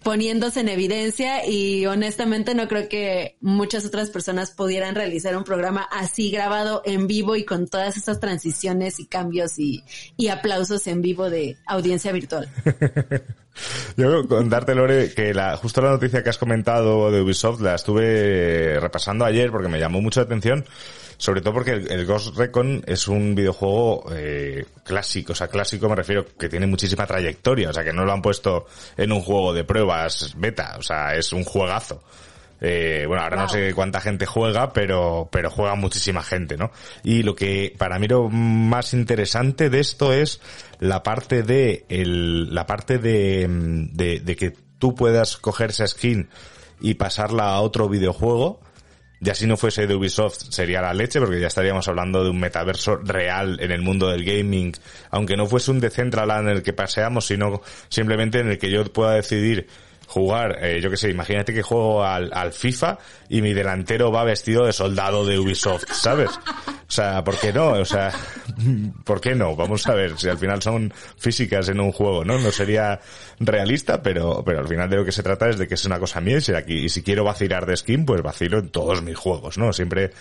[0.04, 5.88] poniéndose en evidencia y honestamente no creo que muchas otras personas pudieran realizar un programa
[5.92, 9.84] así grabado en vivo y con todas estas transiciones y cambios y,
[10.18, 12.50] y aplausos en vivo de audiencia virtual.
[13.98, 18.80] Yo contarte, Lore, que la, justo la noticia que has comentado de Ubisoft la estuve
[18.80, 20.66] repasando ayer porque me llamó mucho la atención,
[21.20, 25.90] sobre todo porque el, el Ghost Recon es un videojuego eh, clásico, o sea, clásico
[25.90, 29.22] me refiero que tiene muchísima trayectoria, o sea, que no lo han puesto en un
[29.22, 32.02] juego de pruebas beta, o sea, es un juegazo.
[32.62, 36.72] Eh, bueno, ahora no sé cuánta gente juega, pero, pero juega muchísima gente, ¿no?
[37.04, 40.42] Y lo que para mí lo más interesante de esto es
[40.80, 45.86] la parte de el, la parte de, mm, de, de que tú puedas coger esa
[45.86, 46.30] skin
[46.82, 48.62] y pasarla a otro videojuego.
[49.22, 52.40] Ya si no fuese de Ubisoft sería la leche, porque ya estaríamos hablando de un
[52.40, 54.74] metaverso real en el mundo del gaming,
[55.12, 58.86] aunque no fuese un Decentraland en el que paseamos, sino simplemente en el que yo
[58.86, 59.68] pueda decidir
[60.08, 62.98] jugar, eh, yo qué sé, imagínate que juego al, al FIFA
[63.30, 66.32] y mi delantero va vestido de soldado de Ubisoft, ¿sabes?
[66.90, 67.74] O sea, ¿por qué no?
[67.74, 68.12] O sea,
[69.04, 69.56] ¿por qué no?
[69.56, 72.40] Vamos a ver, si al final son físicas en un juego, ¿no?
[72.40, 73.00] No sería
[73.40, 76.00] realista, pero, pero al final de lo que se trata es de que es una
[76.00, 79.16] cosa mía y si, y si quiero vacilar de skin, pues vacilo en todos mis
[79.16, 79.72] juegos, ¿no?
[79.72, 80.12] Siempre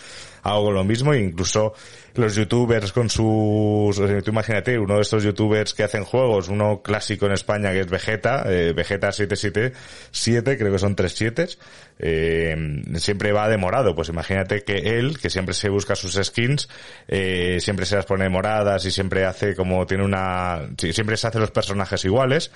[0.42, 1.72] hago lo mismo e incluso
[2.14, 7.32] los youtubers con sus, imagínate, uno de estos youtubers que hacen juegos, uno clásico en
[7.32, 11.58] España que es Vegeta, eh, Vegeta 777, creo que son tres sietes,
[11.98, 12.56] eh,
[13.00, 16.68] siempre va demorado, pues imagínate que él, que siempre se busca sus skins,
[17.06, 21.38] eh, siempre se las pone moradas y siempre hace como tiene una, siempre se hace
[21.38, 22.50] los personajes iguales,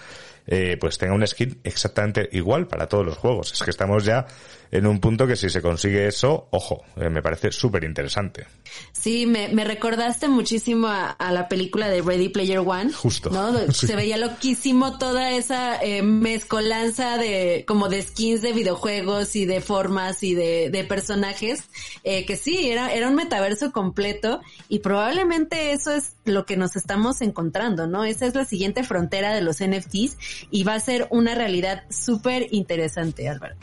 [0.47, 3.53] eh, pues tenga un skin exactamente igual para todos los juegos.
[3.53, 4.27] Es que estamos ya
[4.71, 8.47] en un punto que si se consigue eso, ojo, eh, me parece súper interesante.
[8.93, 12.93] Sí, me, me recordaste muchísimo a, a la película de Ready Player One.
[12.93, 13.31] Justo.
[13.31, 13.53] ¿no?
[13.73, 13.87] Sí.
[13.87, 19.61] Se veía loquísimo toda esa eh, mezcolanza de como de skins de videojuegos y de
[19.61, 21.65] formas y de, de personajes.
[22.05, 26.77] eh, que sí, era, era un metaverso completo y probablemente eso es lo que nos
[26.77, 28.05] estamos encontrando, ¿no?
[28.05, 30.17] Esa es la siguiente frontera de los NFTs
[30.51, 33.57] y va a ser una realidad súper interesante, Álvaro.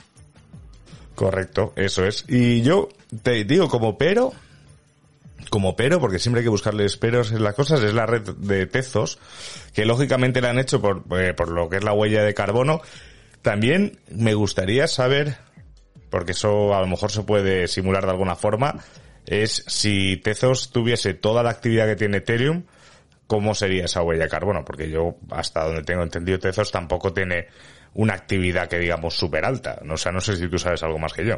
[1.15, 2.23] Correcto, eso es.
[2.27, 2.89] Y yo
[3.23, 4.31] te digo como pero,
[5.49, 8.65] como pero, porque siempre hay que buscarles peros en las cosas, es la red de
[8.67, 9.19] Tezos,
[9.73, 12.81] que lógicamente la han hecho por, eh, por lo que es la huella de carbono.
[13.41, 15.37] También me gustaría saber,
[16.09, 18.79] porque eso a lo mejor se puede simular de alguna forma,
[19.25, 22.63] es si Tezos tuviese toda la actividad que tiene Ethereum,
[23.29, 24.65] ¿cómo sería esa huella de carbono?
[24.65, 27.45] Porque yo, hasta donde tengo entendido, Tezos tampoco tiene
[27.93, 29.79] una actividad que digamos súper alta.
[29.87, 31.35] O sea, no sé si tú sabes algo más que yo.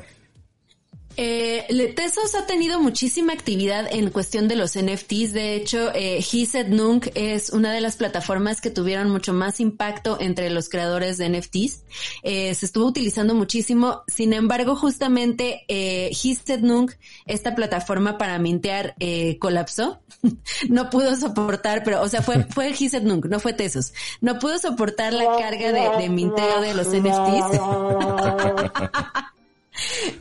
[1.17, 5.33] Eh, Tesos ha tenido muchísima actividad en cuestión de los NFTs.
[5.33, 10.17] De hecho, eh, Hisset Nunk es una de las plataformas que tuvieron mucho más impacto
[10.19, 11.83] entre los creadores de NFTs.
[12.23, 14.03] Eh, se estuvo utilizando muchísimo.
[14.07, 16.93] Sin embargo, justamente eh, Hisset Nunk,
[17.25, 20.01] esta plataforma para mintear, eh, colapsó.
[20.69, 23.93] no pudo soportar, pero, o sea, fue, fue Hisset Nunk, no fue Tesos.
[24.21, 27.59] No pudo soportar la carga de, de minteo de los NFTs.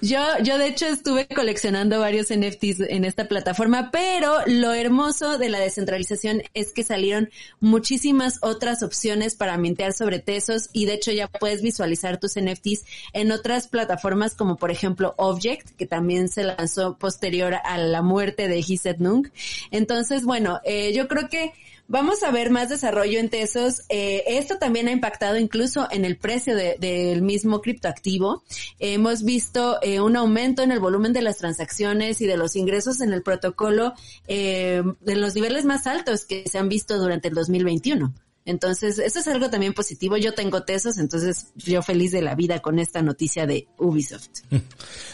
[0.00, 5.48] Yo, yo de hecho estuve coleccionando varios NFTs en esta plataforma, pero lo hermoso de
[5.48, 11.10] la descentralización es que salieron muchísimas otras opciones para mintear sobre Tesos y de hecho
[11.10, 16.44] ya puedes visualizar tus NFTs en otras plataformas como por ejemplo Object, que también se
[16.44, 19.28] lanzó posterior a la muerte de Hisset Nunk.
[19.72, 21.52] Entonces, bueno, eh, yo creo que
[21.92, 23.82] Vamos a ver más desarrollo en Tesos.
[23.88, 28.44] Eh, esto también ha impactado incluso en el precio de- del mismo criptoactivo.
[28.78, 33.00] hemos visto eh, un aumento en el volumen de las transacciones y de los ingresos
[33.00, 33.94] en el protocolo
[34.28, 38.14] eh, de los niveles más altos que se han visto durante el 2021.
[38.50, 40.16] Entonces, eso es algo también positivo.
[40.16, 44.28] Yo tengo Tesos, entonces yo feliz de la vida con esta noticia de Ubisoft.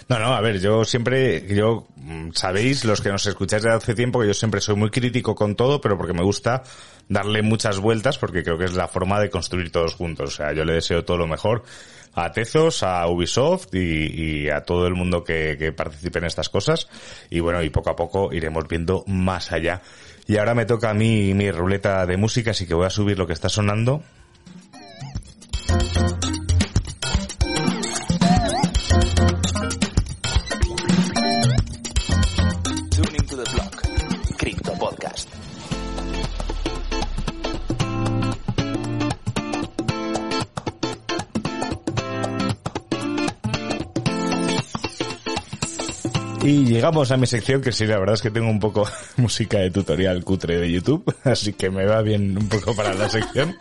[0.08, 3.92] No, no, a ver, yo siempre, yo, mm, sabéis, los que nos escucháis desde hace
[3.92, 6.62] tiempo, que yo siempre soy muy crítico con todo, pero porque me gusta
[7.08, 10.34] darle muchas vueltas, porque creo que es la forma de construir todos juntos.
[10.34, 11.64] O sea, yo le deseo todo lo mejor
[12.14, 16.48] a Tezos, a Ubisoft y, y a todo el mundo que, que participe en estas
[16.48, 16.88] cosas.
[17.28, 19.82] Y bueno, y poco a poco iremos viendo más allá.
[20.28, 23.18] Y ahora me toca a mí mi ruleta de música, así que voy a subir
[23.18, 24.02] lo que está sonando.
[46.46, 49.58] Y llegamos a mi sección que sí, la verdad es que tengo un poco música
[49.58, 53.56] de tutorial cutre de YouTube, así que me va bien un poco para la sección.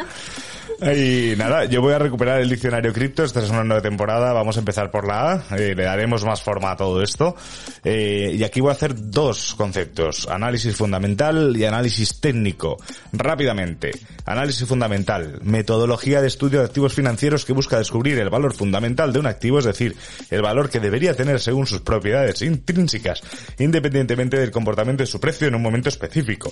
[0.81, 3.23] Y nada, yo voy a recuperar el diccionario cripto.
[3.23, 4.33] Esta es una nueva temporada.
[4.33, 5.57] Vamos a empezar por la A.
[5.57, 7.35] Eh, le daremos más forma a todo esto.
[7.83, 10.27] Eh, y aquí voy a hacer dos conceptos.
[10.27, 12.77] Análisis fundamental y análisis técnico.
[13.13, 13.91] Rápidamente.
[14.25, 15.39] Análisis fundamental.
[15.43, 19.59] Metodología de estudio de activos financieros que busca descubrir el valor fundamental de un activo,
[19.59, 19.95] es decir,
[20.29, 23.21] el valor que debería tener según sus propiedades intrínsecas,
[23.59, 26.51] independientemente del comportamiento de su precio en un momento específico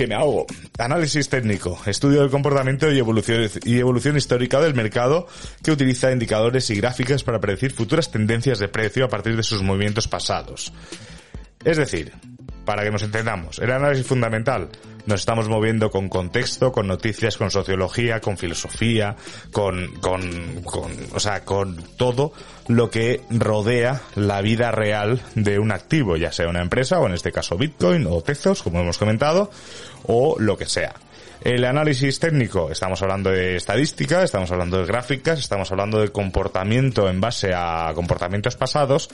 [0.00, 0.46] que me hago.
[0.78, 5.26] Análisis técnico, estudio del comportamiento y evolución, y evolución histórica del mercado
[5.62, 9.62] que utiliza indicadores y gráficas para predecir futuras tendencias de precio a partir de sus
[9.62, 10.72] movimientos pasados.
[11.62, 12.14] Es decir,
[12.64, 14.68] para que nos entendamos, el análisis fundamental
[15.06, 19.16] nos estamos moviendo con contexto, con noticias, con sociología, con filosofía,
[19.50, 22.32] con, con, con, o sea, con todo
[22.68, 27.14] lo que rodea la vida real de un activo, ya sea una empresa o en
[27.14, 29.50] este caso Bitcoin o Tezos, como hemos comentado,
[30.04, 30.94] o lo que sea.
[31.42, 37.08] El análisis técnico, estamos hablando de estadística, estamos hablando de gráficas, estamos hablando de comportamiento
[37.08, 39.08] en base a comportamientos pasados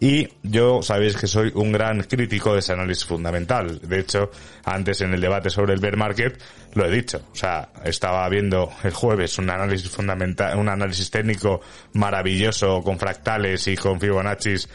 [0.00, 3.80] y yo sabéis que soy un gran crítico de ese análisis fundamental.
[3.80, 4.30] De hecho,
[4.64, 6.40] antes en el debate sobre el bear market
[6.74, 7.20] lo he dicho.
[7.32, 11.62] O sea, estaba viendo el jueves un análisis fundamental, un análisis técnico
[11.94, 14.68] maravilloso con fractales y con Fibonacci's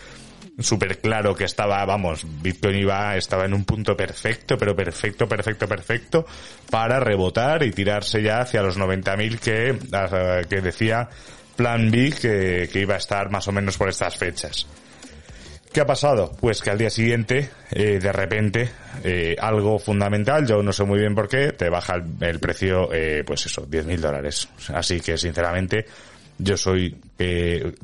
[0.60, 5.67] súper claro que estaba, vamos, Bitcoin iba, estaba en un punto perfecto, pero perfecto, perfecto,
[5.67, 6.26] perfecto,
[6.70, 11.10] para rebotar y tirarse ya hacia los 90.000 que, ah, que decía
[11.56, 14.67] Plan B que, que iba a estar más o menos por estas fechas.
[15.78, 16.32] ¿Qué ha pasado?
[16.39, 18.70] Pues que al día siguiente, eh, de repente,
[19.04, 23.24] eh, algo fundamental, yo no sé muy bien por qué, te baja el, precio, eh,
[23.26, 24.50] pues eso, 10.000 dólares.
[24.74, 25.86] Así que, sinceramente,
[26.39, 26.95] yo soy,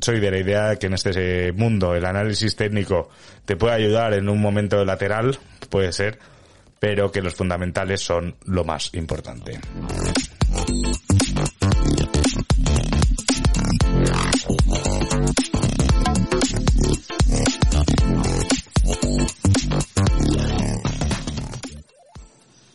[0.00, 3.08] soy de la idea que en este mundo el análisis técnico
[3.44, 5.38] te puede ayudar en un momento lateral,
[5.68, 6.18] puede ser,
[6.78, 9.60] pero que los fundamentales son lo más importante.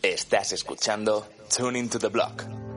[0.02, 2.69] Estás escuchando Tuning to the Block.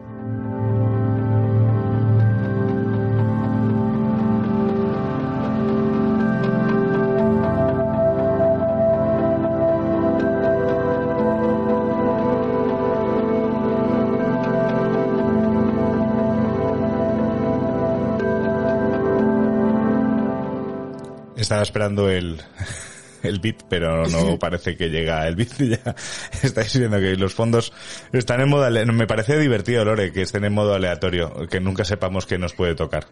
[21.53, 22.41] Estaba esperando el,
[23.23, 25.51] el bit, pero no parece que llega el bit.
[25.59, 25.95] Ya
[26.41, 27.71] estáis viendo que los fondos
[28.11, 31.85] están en modo, ale- me parece divertido, Lore, que estén en modo aleatorio, que nunca
[31.85, 33.05] sepamos qué nos puede tocar.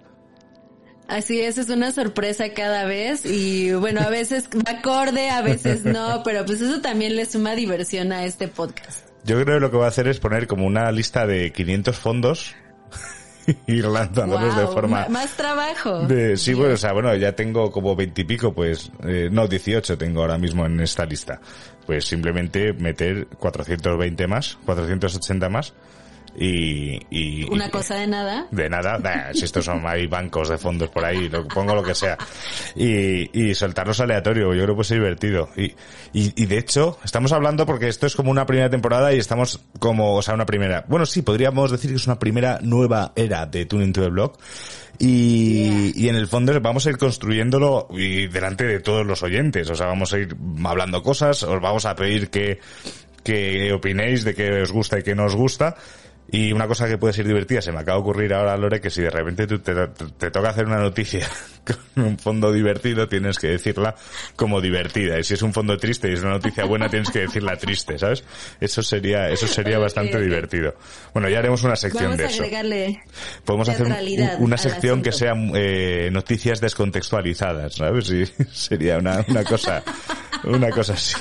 [1.07, 5.83] Así es, es una sorpresa cada vez y bueno, a veces va acorde, a veces
[5.83, 9.05] no, pero pues eso también le suma diversión a este podcast.
[9.25, 11.95] Yo creo que lo que voy a hacer es poner como una lista de 500
[11.97, 12.55] fondos
[13.67, 15.01] y ir lanzándolos de forma...
[15.01, 16.05] ma- más trabajo.
[16.07, 19.47] De, sí, bueno, o sea, bueno, ya tengo como 20 y pico, pues, eh, no,
[19.47, 21.39] 18 tengo ahora mismo en esta lista.
[21.85, 25.73] Pues simplemente meter 420 más, 480 más
[26.37, 26.99] y...
[27.09, 28.47] y Una y- cosa de nada.
[28.51, 31.83] De nada, nah, si estos son, hay bancos de fondos por ahí, lo, pongo lo
[31.83, 32.17] que sea.
[32.75, 35.49] Y, y soltarlos aleatorio, yo creo que ser divertido.
[35.57, 35.65] Y,
[36.13, 39.59] y, y de hecho, estamos hablando porque esto es como una primera temporada y estamos
[39.79, 43.45] como, o sea, una primera, bueno, sí, podríamos decir que es una primera nueva era
[43.45, 44.39] de Tuning to the Block.
[44.99, 49.67] Y, y en el fondo vamos a ir construyéndolo y delante de todos los oyentes,
[49.69, 52.59] o sea, vamos a ir hablando cosas, os vamos a pedir que,
[53.23, 55.75] que opinéis de qué os gusta y qué no os gusta.
[56.33, 58.89] Y una cosa que puede ser divertida, se me acaba de ocurrir ahora, Lore, que
[58.89, 61.27] si de repente tú te, te- te toca hacer una noticia
[61.95, 63.95] con un fondo divertido, tienes que decirla
[64.37, 65.19] como divertida.
[65.19, 67.97] Y si es un fondo triste y es una noticia buena, tienes que decirla triste,
[67.99, 68.23] ¿sabes?
[68.61, 70.73] Eso sería, eso sería bastante divertido.
[71.13, 72.43] Bueno, ya haremos una sección Vamos de eso.
[73.43, 73.91] Podemos hacer un-
[74.39, 78.09] una sección que sea eh, noticias descontextualizadas, ¿sabes?
[78.09, 79.83] Y sería una, una cosa,
[80.43, 81.15] una cosa así.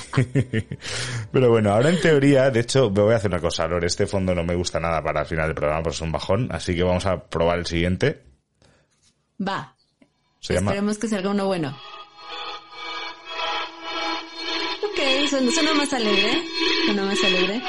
[1.32, 4.06] Pero bueno, ahora en teoría, de hecho, me voy a hacer una cosa, Lore, este
[4.06, 6.74] fondo no me gusta nada para el final del programa, porque es un bajón, así
[6.74, 8.22] que vamos a probar el siguiente.
[9.46, 9.74] Va.
[10.40, 11.76] Se llama, Esperemos que salga uno bueno.
[14.82, 16.42] Ok, suena, suena más alegre.
[16.86, 17.62] Suena más alegre.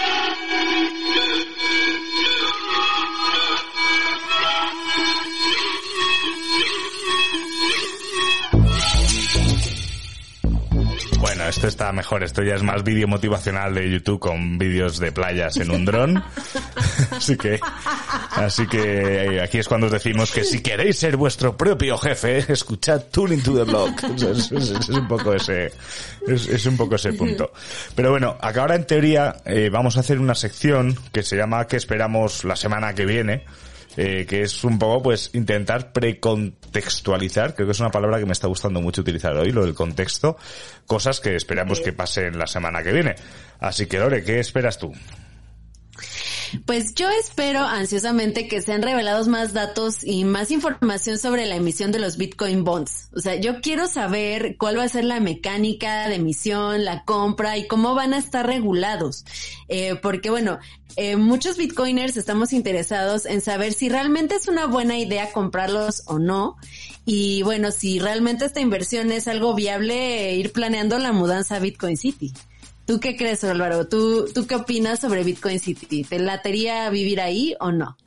[11.52, 12.24] Esto está mejor.
[12.24, 16.24] Esto ya es más vídeo motivacional de YouTube con vídeos de playas en un dron.
[17.12, 17.60] así que,
[18.32, 22.46] así que eh, aquí es cuando os decimos que si queréis ser vuestro propio jefe,
[22.48, 23.92] escuchad Tuning to the Blog.
[24.16, 25.74] Es, un poco ese,
[26.26, 27.52] es, un poco ese punto.
[27.96, 31.68] Pero bueno, acá ahora en teoría eh, vamos a hacer una sección que se llama
[31.68, 33.44] ¿Qué esperamos la semana que viene?
[33.98, 38.34] Eh, que es un poco pues intentar precontextualizar, creo que es una palabra que me
[38.34, 40.38] está gustando mucho utilizar hoy, lo del contexto,
[40.86, 43.16] cosas que esperamos que pasen la semana que viene.
[43.60, 44.94] Así que Lore, ¿qué esperas tú?
[46.66, 51.92] Pues yo espero ansiosamente que sean revelados más datos y más información sobre la emisión
[51.92, 53.10] de los Bitcoin Bonds.
[53.16, 57.58] O sea, yo quiero saber cuál va a ser la mecánica de emisión, la compra
[57.58, 59.26] y cómo van a estar regulados.
[59.68, 60.60] Eh, porque bueno,
[60.98, 66.20] eh, muchos Bitcoiners estamos interesados en saber si realmente es una buena idea comprarlos o
[66.20, 66.58] no.
[67.06, 71.98] Y bueno, si realmente esta inversión es algo viable, ir planeando la mudanza a Bitcoin
[71.98, 72.34] City.
[72.86, 73.88] ¿Tú qué crees, Álvaro?
[73.88, 76.04] ¿Tú, ¿Tú qué opinas sobre Bitcoin City?
[76.04, 77.98] ¿Te latería vivir ahí o no?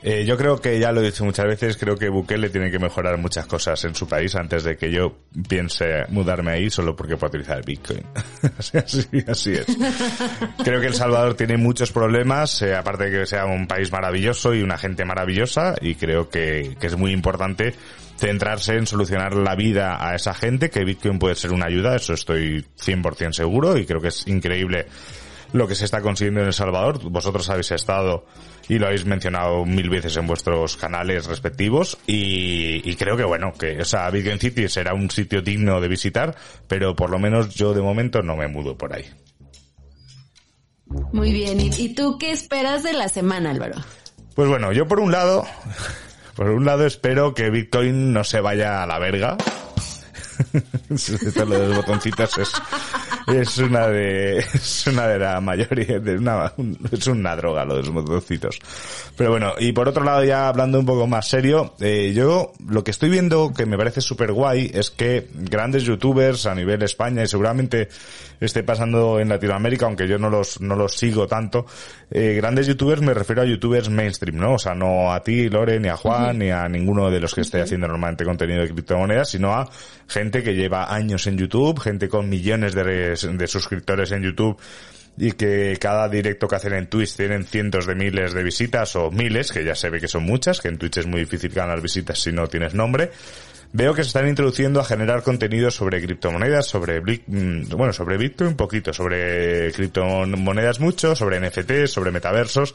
[0.00, 2.78] Eh, yo creo que ya lo he dicho muchas veces, creo que Bukele tiene que
[2.78, 5.16] mejorar muchas cosas en su país antes de que yo
[5.48, 8.04] piense mudarme ahí solo porque puedo utilizar Bitcoin.
[8.58, 9.66] así, así, es.
[10.62, 14.54] creo que El Salvador tiene muchos problemas, eh, aparte de que sea un país maravilloso
[14.54, 17.74] y una gente maravillosa, y creo que, que es muy importante
[18.18, 22.14] centrarse en solucionar la vida a esa gente, que Bitcoin puede ser una ayuda, eso
[22.14, 24.86] estoy 100% seguro, y creo que es increíble
[25.52, 27.00] lo que se está consiguiendo en El Salvador.
[27.10, 28.26] Vosotros habéis estado
[28.68, 33.80] y lo habéis mencionado mil veces en vuestros canales respectivos y, creo que bueno, que
[33.80, 37.72] o sea, Bitcoin City será un sitio digno de visitar, pero por lo menos yo
[37.72, 39.06] de momento no me mudo por ahí.
[41.12, 43.76] Muy bien, ¿y, tú qué esperas de la semana, Álvaro?
[44.34, 45.46] Pues bueno, yo por un lado,
[46.38, 49.36] por un lado espero que Bitcoin no se vaya a la verga.
[50.88, 51.08] Los
[52.38, 52.52] es,
[53.28, 56.52] es una de es una de la mayoría de una
[56.90, 58.58] es una droga lo de los motoncitos
[59.16, 62.84] pero bueno y por otro lado ya hablando un poco más serio eh, yo lo
[62.84, 67.22] que estoy viendo que me parece súper guay es que grandes youtubers a nivel España
[67.22, 67.88] y seguramente
[68.40, 71.66] esté pasando en Latinoamérica aunque yo no los no los sigo tanto
[72.10, 75.80] eh, grandes youtubers me refiero a youtubers mainstream no o sea no a ti Lore
[75.80, 79.30] ni a Juan ni a ninguno de los que esté haciendo normalmente contenido de criptomonedas
[79.30, 79.68] sino a
[80.06, 82.84] gente que lleva años en YouTube gente con millones de
[83.22, 84.58] de suscriptores en YouTube
[85.16, 89.10] y que cada directo que hacen en Twitch tienen cientos de miles de visitas o
[89.10, 91.80] miles, que ya se ve que son muchas, que en Twitch es muy difícil ganar
[91.80, 93.10] visitas si no tienes nombre.
[93.72, 98.50] Veo que se están introduciendo a generar contenido sobre criptomonedas, sobre mm, bueno, sobre Bitcoin
[98.50, 102.74] un poquito, sobre criptomonedas mucho, sobre NFT, sobre metaversos.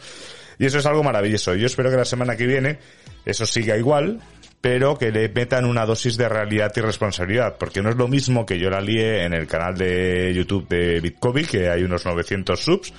[0.60, 1.56] Y eso es algo maravilloso.
[1.56, 2.78] Yo espero que la semana que viene
[3.26, 4.20] eso siga igual,
[4.64, 8.45] pero que le metan una dosis de realidad y responsabilidad, porque no es lo mismo
[8.45, 12.64] que yo la lié en el canal de YouTube de Bitcoin, que hay unos 900
[12.64, 12.93] subs,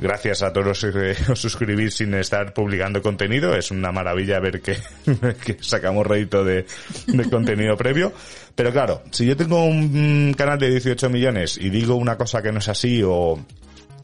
[0.00, 3.54] gracias a todos los que os suscribís sin estar publicando contenido.
[3.54, 4.78] Es una maravilla ver que,
[5.60, 6.66] sacamos rédito de,
[7.06, 8.12] de, contenido previo.
[8.56, 12.50] Pero claro, si yo tengo un canal de 18 millones y digo una cosa que
[12.50, 13.38] no es así o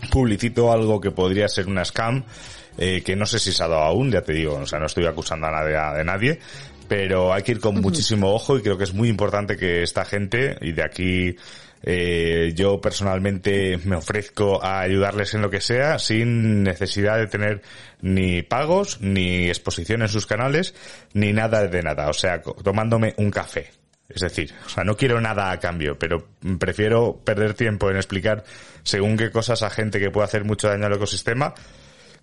[0.08, 2.22] publicito algo que podría ser una scam,
[2.78, 4.86] eh, que no sé si se ha dado aún, ya te digo, o sea, no
[4.86, 6.38] estoy acusando a nadie, de nadie,
[6.92, 10.04] pero hay que ir con muchísimo ojo y creo que es muy importante que esta
[10.04, 11.36] gente, y de aquí
[11.82, 17.62] eh, yo personalmente me ofrezco a ayudarles en lo que sea sin necesidad de tener
[18.02, 20.74] ni pagos, ni exposición en sus canales,
[21.14, 22.10] ni nada de nada.
[22.10, 23.70] O sea, tomándome un café.
[24.10, 26.28] Es decir, o sea, no quiero nada a cambio, pero
[26.58, 28.44] prefiero perder tiempo en explicar
[28.82, 31.54] según qué cosas a gente que puede hacer mucho daño al ecosistema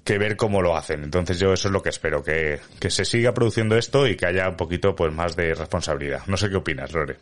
[0.03, 1.03] que ver cómo lo hacen.
[1.03, 4.25] Entonces yo eso es lo que espero, que, que se siga produciendo esto y que
[4.25, 6.21] haya un poquito pues más de responsabilidad.
[6.27, 7.17] No sé qué opinas, Lore.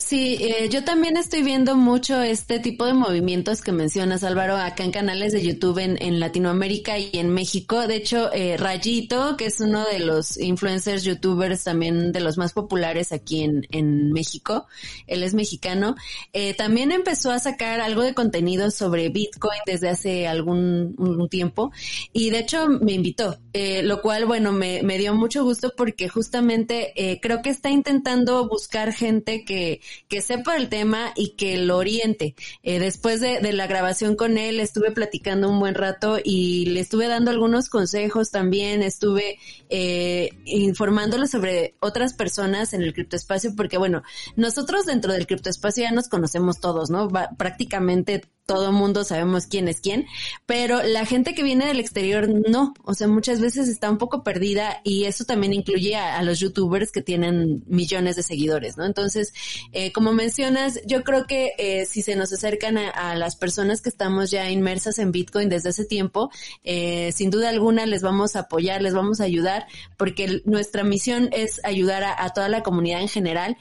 [0.00, 4.82] Sí, eh, yo también estoy viendo mucho este tipo de movimientos que mencionas, Álvaro, acá
[4.82, 7.86] en canales de YouTube en, Latinoamérica y en México.
[7.86, 12.54] De hecho, eh, Rayito, que es uno de los influencers youtubers también de los más
[12.54, 14.66] populares aquí en, en México,
[15.06, 15.94] él es mexicano,
[16.32, 21.72] eh, también empezó a sacar algo de contenido sobre Bitcoin desde hace algún un tiempo
[22.12, 26.08] y de hecho me invitó, eh, lo cual, bueno, me, me dio mucho gusto porque
[26.08, 31.56] justamente eh, creo que está intentando buscar gente que que sepa el tema y que
[31.56, 32.34] lo oriente.
[32.62, 36.80] Eh, después de, de, la grabación con él estuve platicando un buen rato y le
[36.80, 39.38] estuve dando algunos consejos también, estuve
[39.68, 44.02] eh, informándolo sobre otras personas en el criptoespacio porque bueno,
[44.36, 47.08] nosotros dentro del criptoespacio ya nos conocemos todos, ¿no?
[47.36, 50.08] prácticamente todo mundo sabemos quién es quién,
[50.44, 54.24] pero la gente que viene del exterior no, o sea, muchas veces está un poco
[54.24, 58.84] perdida y eso también incluye a, los youtubers que tienen millones de seguidores, ¿no?
[58.86, 59.32] Entonces,
[59.70, 63.88] eh, como mencionas, yo creo que eh, si se nos acercan a, las personas que
[63.88, 66.32] estamos ya inmersas en Bitcoin desde hace tiempo,
[66.64, 71.28] eh, sin duda alguna les vamos a apoyar, les vamos a ayudar, porque nuestra misión
[71.30, 73.56] es ayudar a, toda la comunidad en general,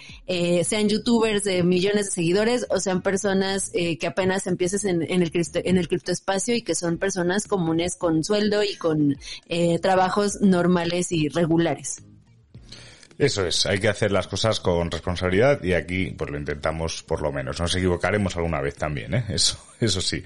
[0.64, 5.78] sean youtubers de millones de seguidores o sean personas que apenas empiecen en, el en
[5.78, 9.18] el criptoespacio y que son personas comunes con sueldo y con
[9.82, 12.04] trabajos normales y regulares.
[13.20, 17.22] Eso es, hay que hacer las cosas con responsabilidad y aquí pues lo intentamos por
[17.22, 17.60] lo menos.
[17.60, 19.26] Nos equivocaremos alguna vez también, ¿eh?
[19.28, 20.24] Eso, eso sí.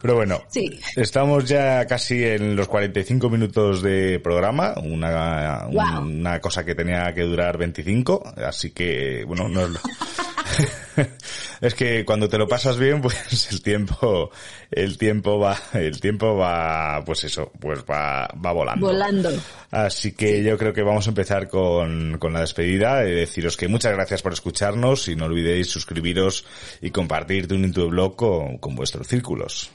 [0.00, 0.80] Pero bueno, sí.
[0.96, 5.66] estamos ya casi en los 45 minutos de programa, una,
[6.00, 9.68] una cosa que tenía que durar 25, así que bueno, no
[11.60, 14.30] es que cuando te lo pasas bien, pues el tiempo,
[14.70, 18.86] el tiempo va, el tiempo va, pues eso, pues va, va volando.
[18.86, 19.30] Volando.
[19.70, 23.68] Así que yo creo que vamos a empezar con, con la despedida y deciros que
[23.68, 26.44] muchas gracias por escucharnos y no olvidéis suscribiros
[26.80, 29.70] y compartir Tuning to Blog con, con vuestros círculos.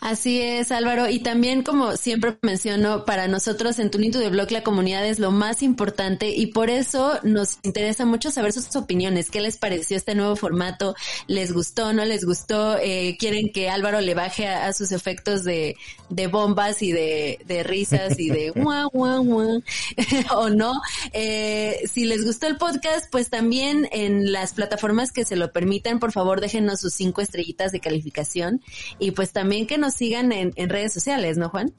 [0.00, 1.08] Así es, Álvaro.
[1.08, 5.30] Y también, como siempre menciono, para nosotros en Tunito de Blog la comunidad es lo
[5.30, 9.30] más importante y por eso nos interesa mucho saber sus opiniones.
[9.30, 10.94] ¿Qué les pareció este nuevo formato?
[11.26, 11.92] ¿Les gustó?
[11.92, 12.76] ¿No les gustó?
[12.78, 15.76] Eh, ¿Quieren que Álvaro le baje a, sus efectos de,
[16.10, 19.62] de, bombas y de, de risas y de guau, guau, guau?
[20.36, 20.74] o no?
[21.12, 25.98] Eh, si les gustó el podcast, pues también en las plataformas que se lo permitan,
[25.98, 28.60] por favor déjenos sus cinco estrellitas de calificación
[28.98, 31.72] y pues también que nos sigan en, redes sociales, ¿no, Juan?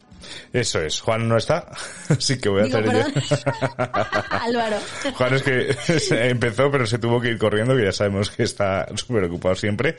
[0.54, 1.02] Eso es.
[1.02, 1.68] Juan no está,
[2.10, 2.92] así que voy a hacer yo.
[4.32, 4.78] Álvaro.
[5.14, 5.76] Juan es que
[6.30, 9.98] empezó, pero se tuvo que ir corriendo, que ya sabemos que está súper ocupado siempre.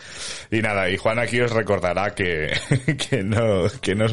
[0.50, 2.52] Y nada, y Juan aquí os recordará que,
[3.08, 4.06] que no, que no,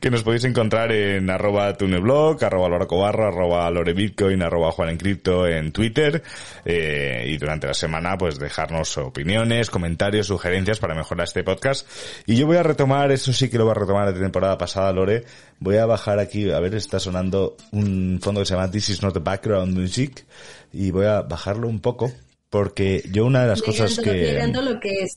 [0.00, 5.46] que nos podéis encontrar en arroba tuneblog, arroba loracobarro, arroba lorebitcoin, arroba Juan en cripto
[5.46, 6.22] en Twitter,
[6.64, 11.88] eh, y durante la semana pues dejarnos opiniones, comentarios, sugerencias para mejorar este podcast.
[12.26, 14.92] Y yo voy a retomar eso sí que lo voy a retomar de temporada pasada,
[14.92, 15.24] Lore.
[15.58, 19.02] Voy a bajar aquí, a ver, está sonando un fondo que se llama This is
[19.02, 20.26] not the background music
[20.72, 22.12] y voy a bajarlo un poco
[22.50, 24.40] porque yo una de las cosas que...
[24.62, 25.16] lo que es.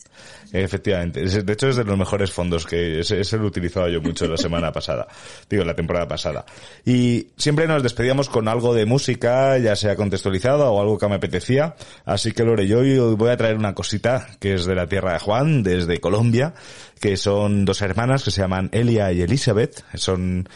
[0.51, 1.21] Efectivamente.
[1.23, 4.37] De hecho es de los mejores fondos que ese, ese lo utilizaba yo mucho la
[4.37, 5.07] semana pasada.
[5.49, 6.45] Digo, la temporada pasada.
[6.85, 11.15] Y siempre nos despedíamos con algo de música, ya sea contextualizada o algo que me
[11.15, 11.75] apetecía.
[12.05, 15.13] Así que Lore, yo hoy voy a traer una cosita que es de la tierra
[15.13, 16.53] de Juan, desde Colombia,
[16.99, 19.83] que son dos hermanas que se llaman Elia y Elizabeth.
[19.95, 20.47] Son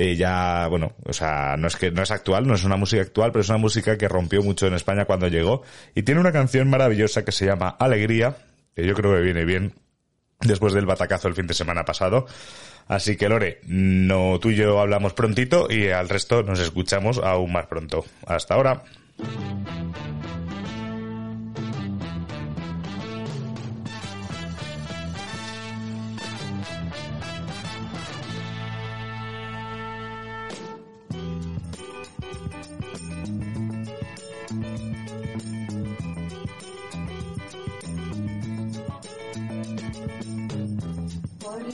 [0.00, 3.02] eh, ya, bueno, o sea, no es que no es actual, no es una música
[3.02, 6.30] actual, pero es una música que rompió mucho en España cuando llegó y tiene una
[6.30, 8.36] canción maravillosa que se llama Alegría,
[8.78, 9.72] que yo creo que viene bien
[10.40, 12.26] después del batacazo el fin de semana pasado.
[12.86, 17.52] Así que Lore, no tú y yo hablamos prontito y al resto nos escuchamos aún
[17.52, 18.04] más pronto.
[18.24, 18.84] Hasta ahora.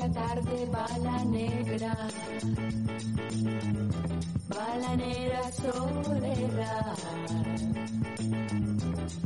[0.08, 1.94] Tarde bala negra,
[4.48, 6.96] bala negra soledad,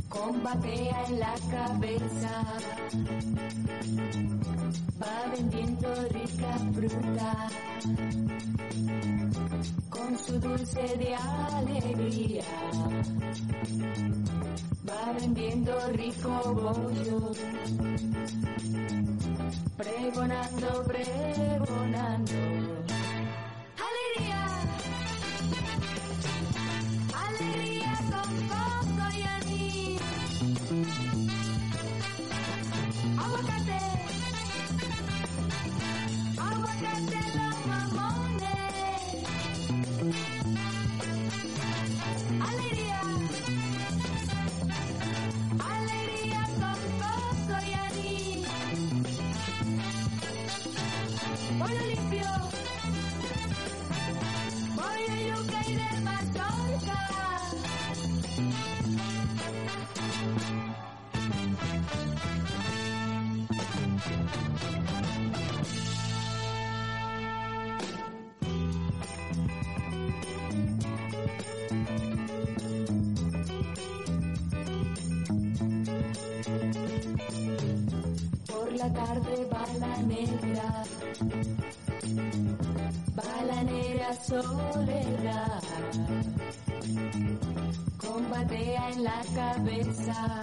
[0.07, 2.43] con batea en la cabeza,
[5.01, 7.49] va vendiendo rica fruta,
[9.89, 12.43] con su dulce de alegría,
[14.87, 17.31] va vendiendo rico bollo
[19.79, 22.33] pregonando, pregonando.
[23.89, 24.41] Alegría,
[27.13, 27.88] alegría
[84.29, 85.63] soledad.
[87.97, 90.41] Con batea en la cabeza,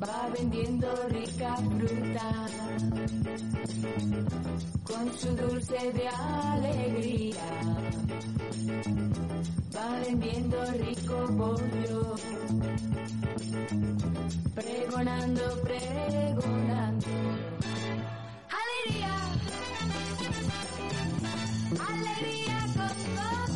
[0.00, 2.28] va vendiendo rica fruta.
[4.84, 7.48] Con su dulce de alegría,
[9.74, 12.14] va vendiendo rico pollo.
[14.54, 17.06] Pregonando, pregonando
[18.50, 19.14] alegría,
[21.88, 23.49] alegría con todo.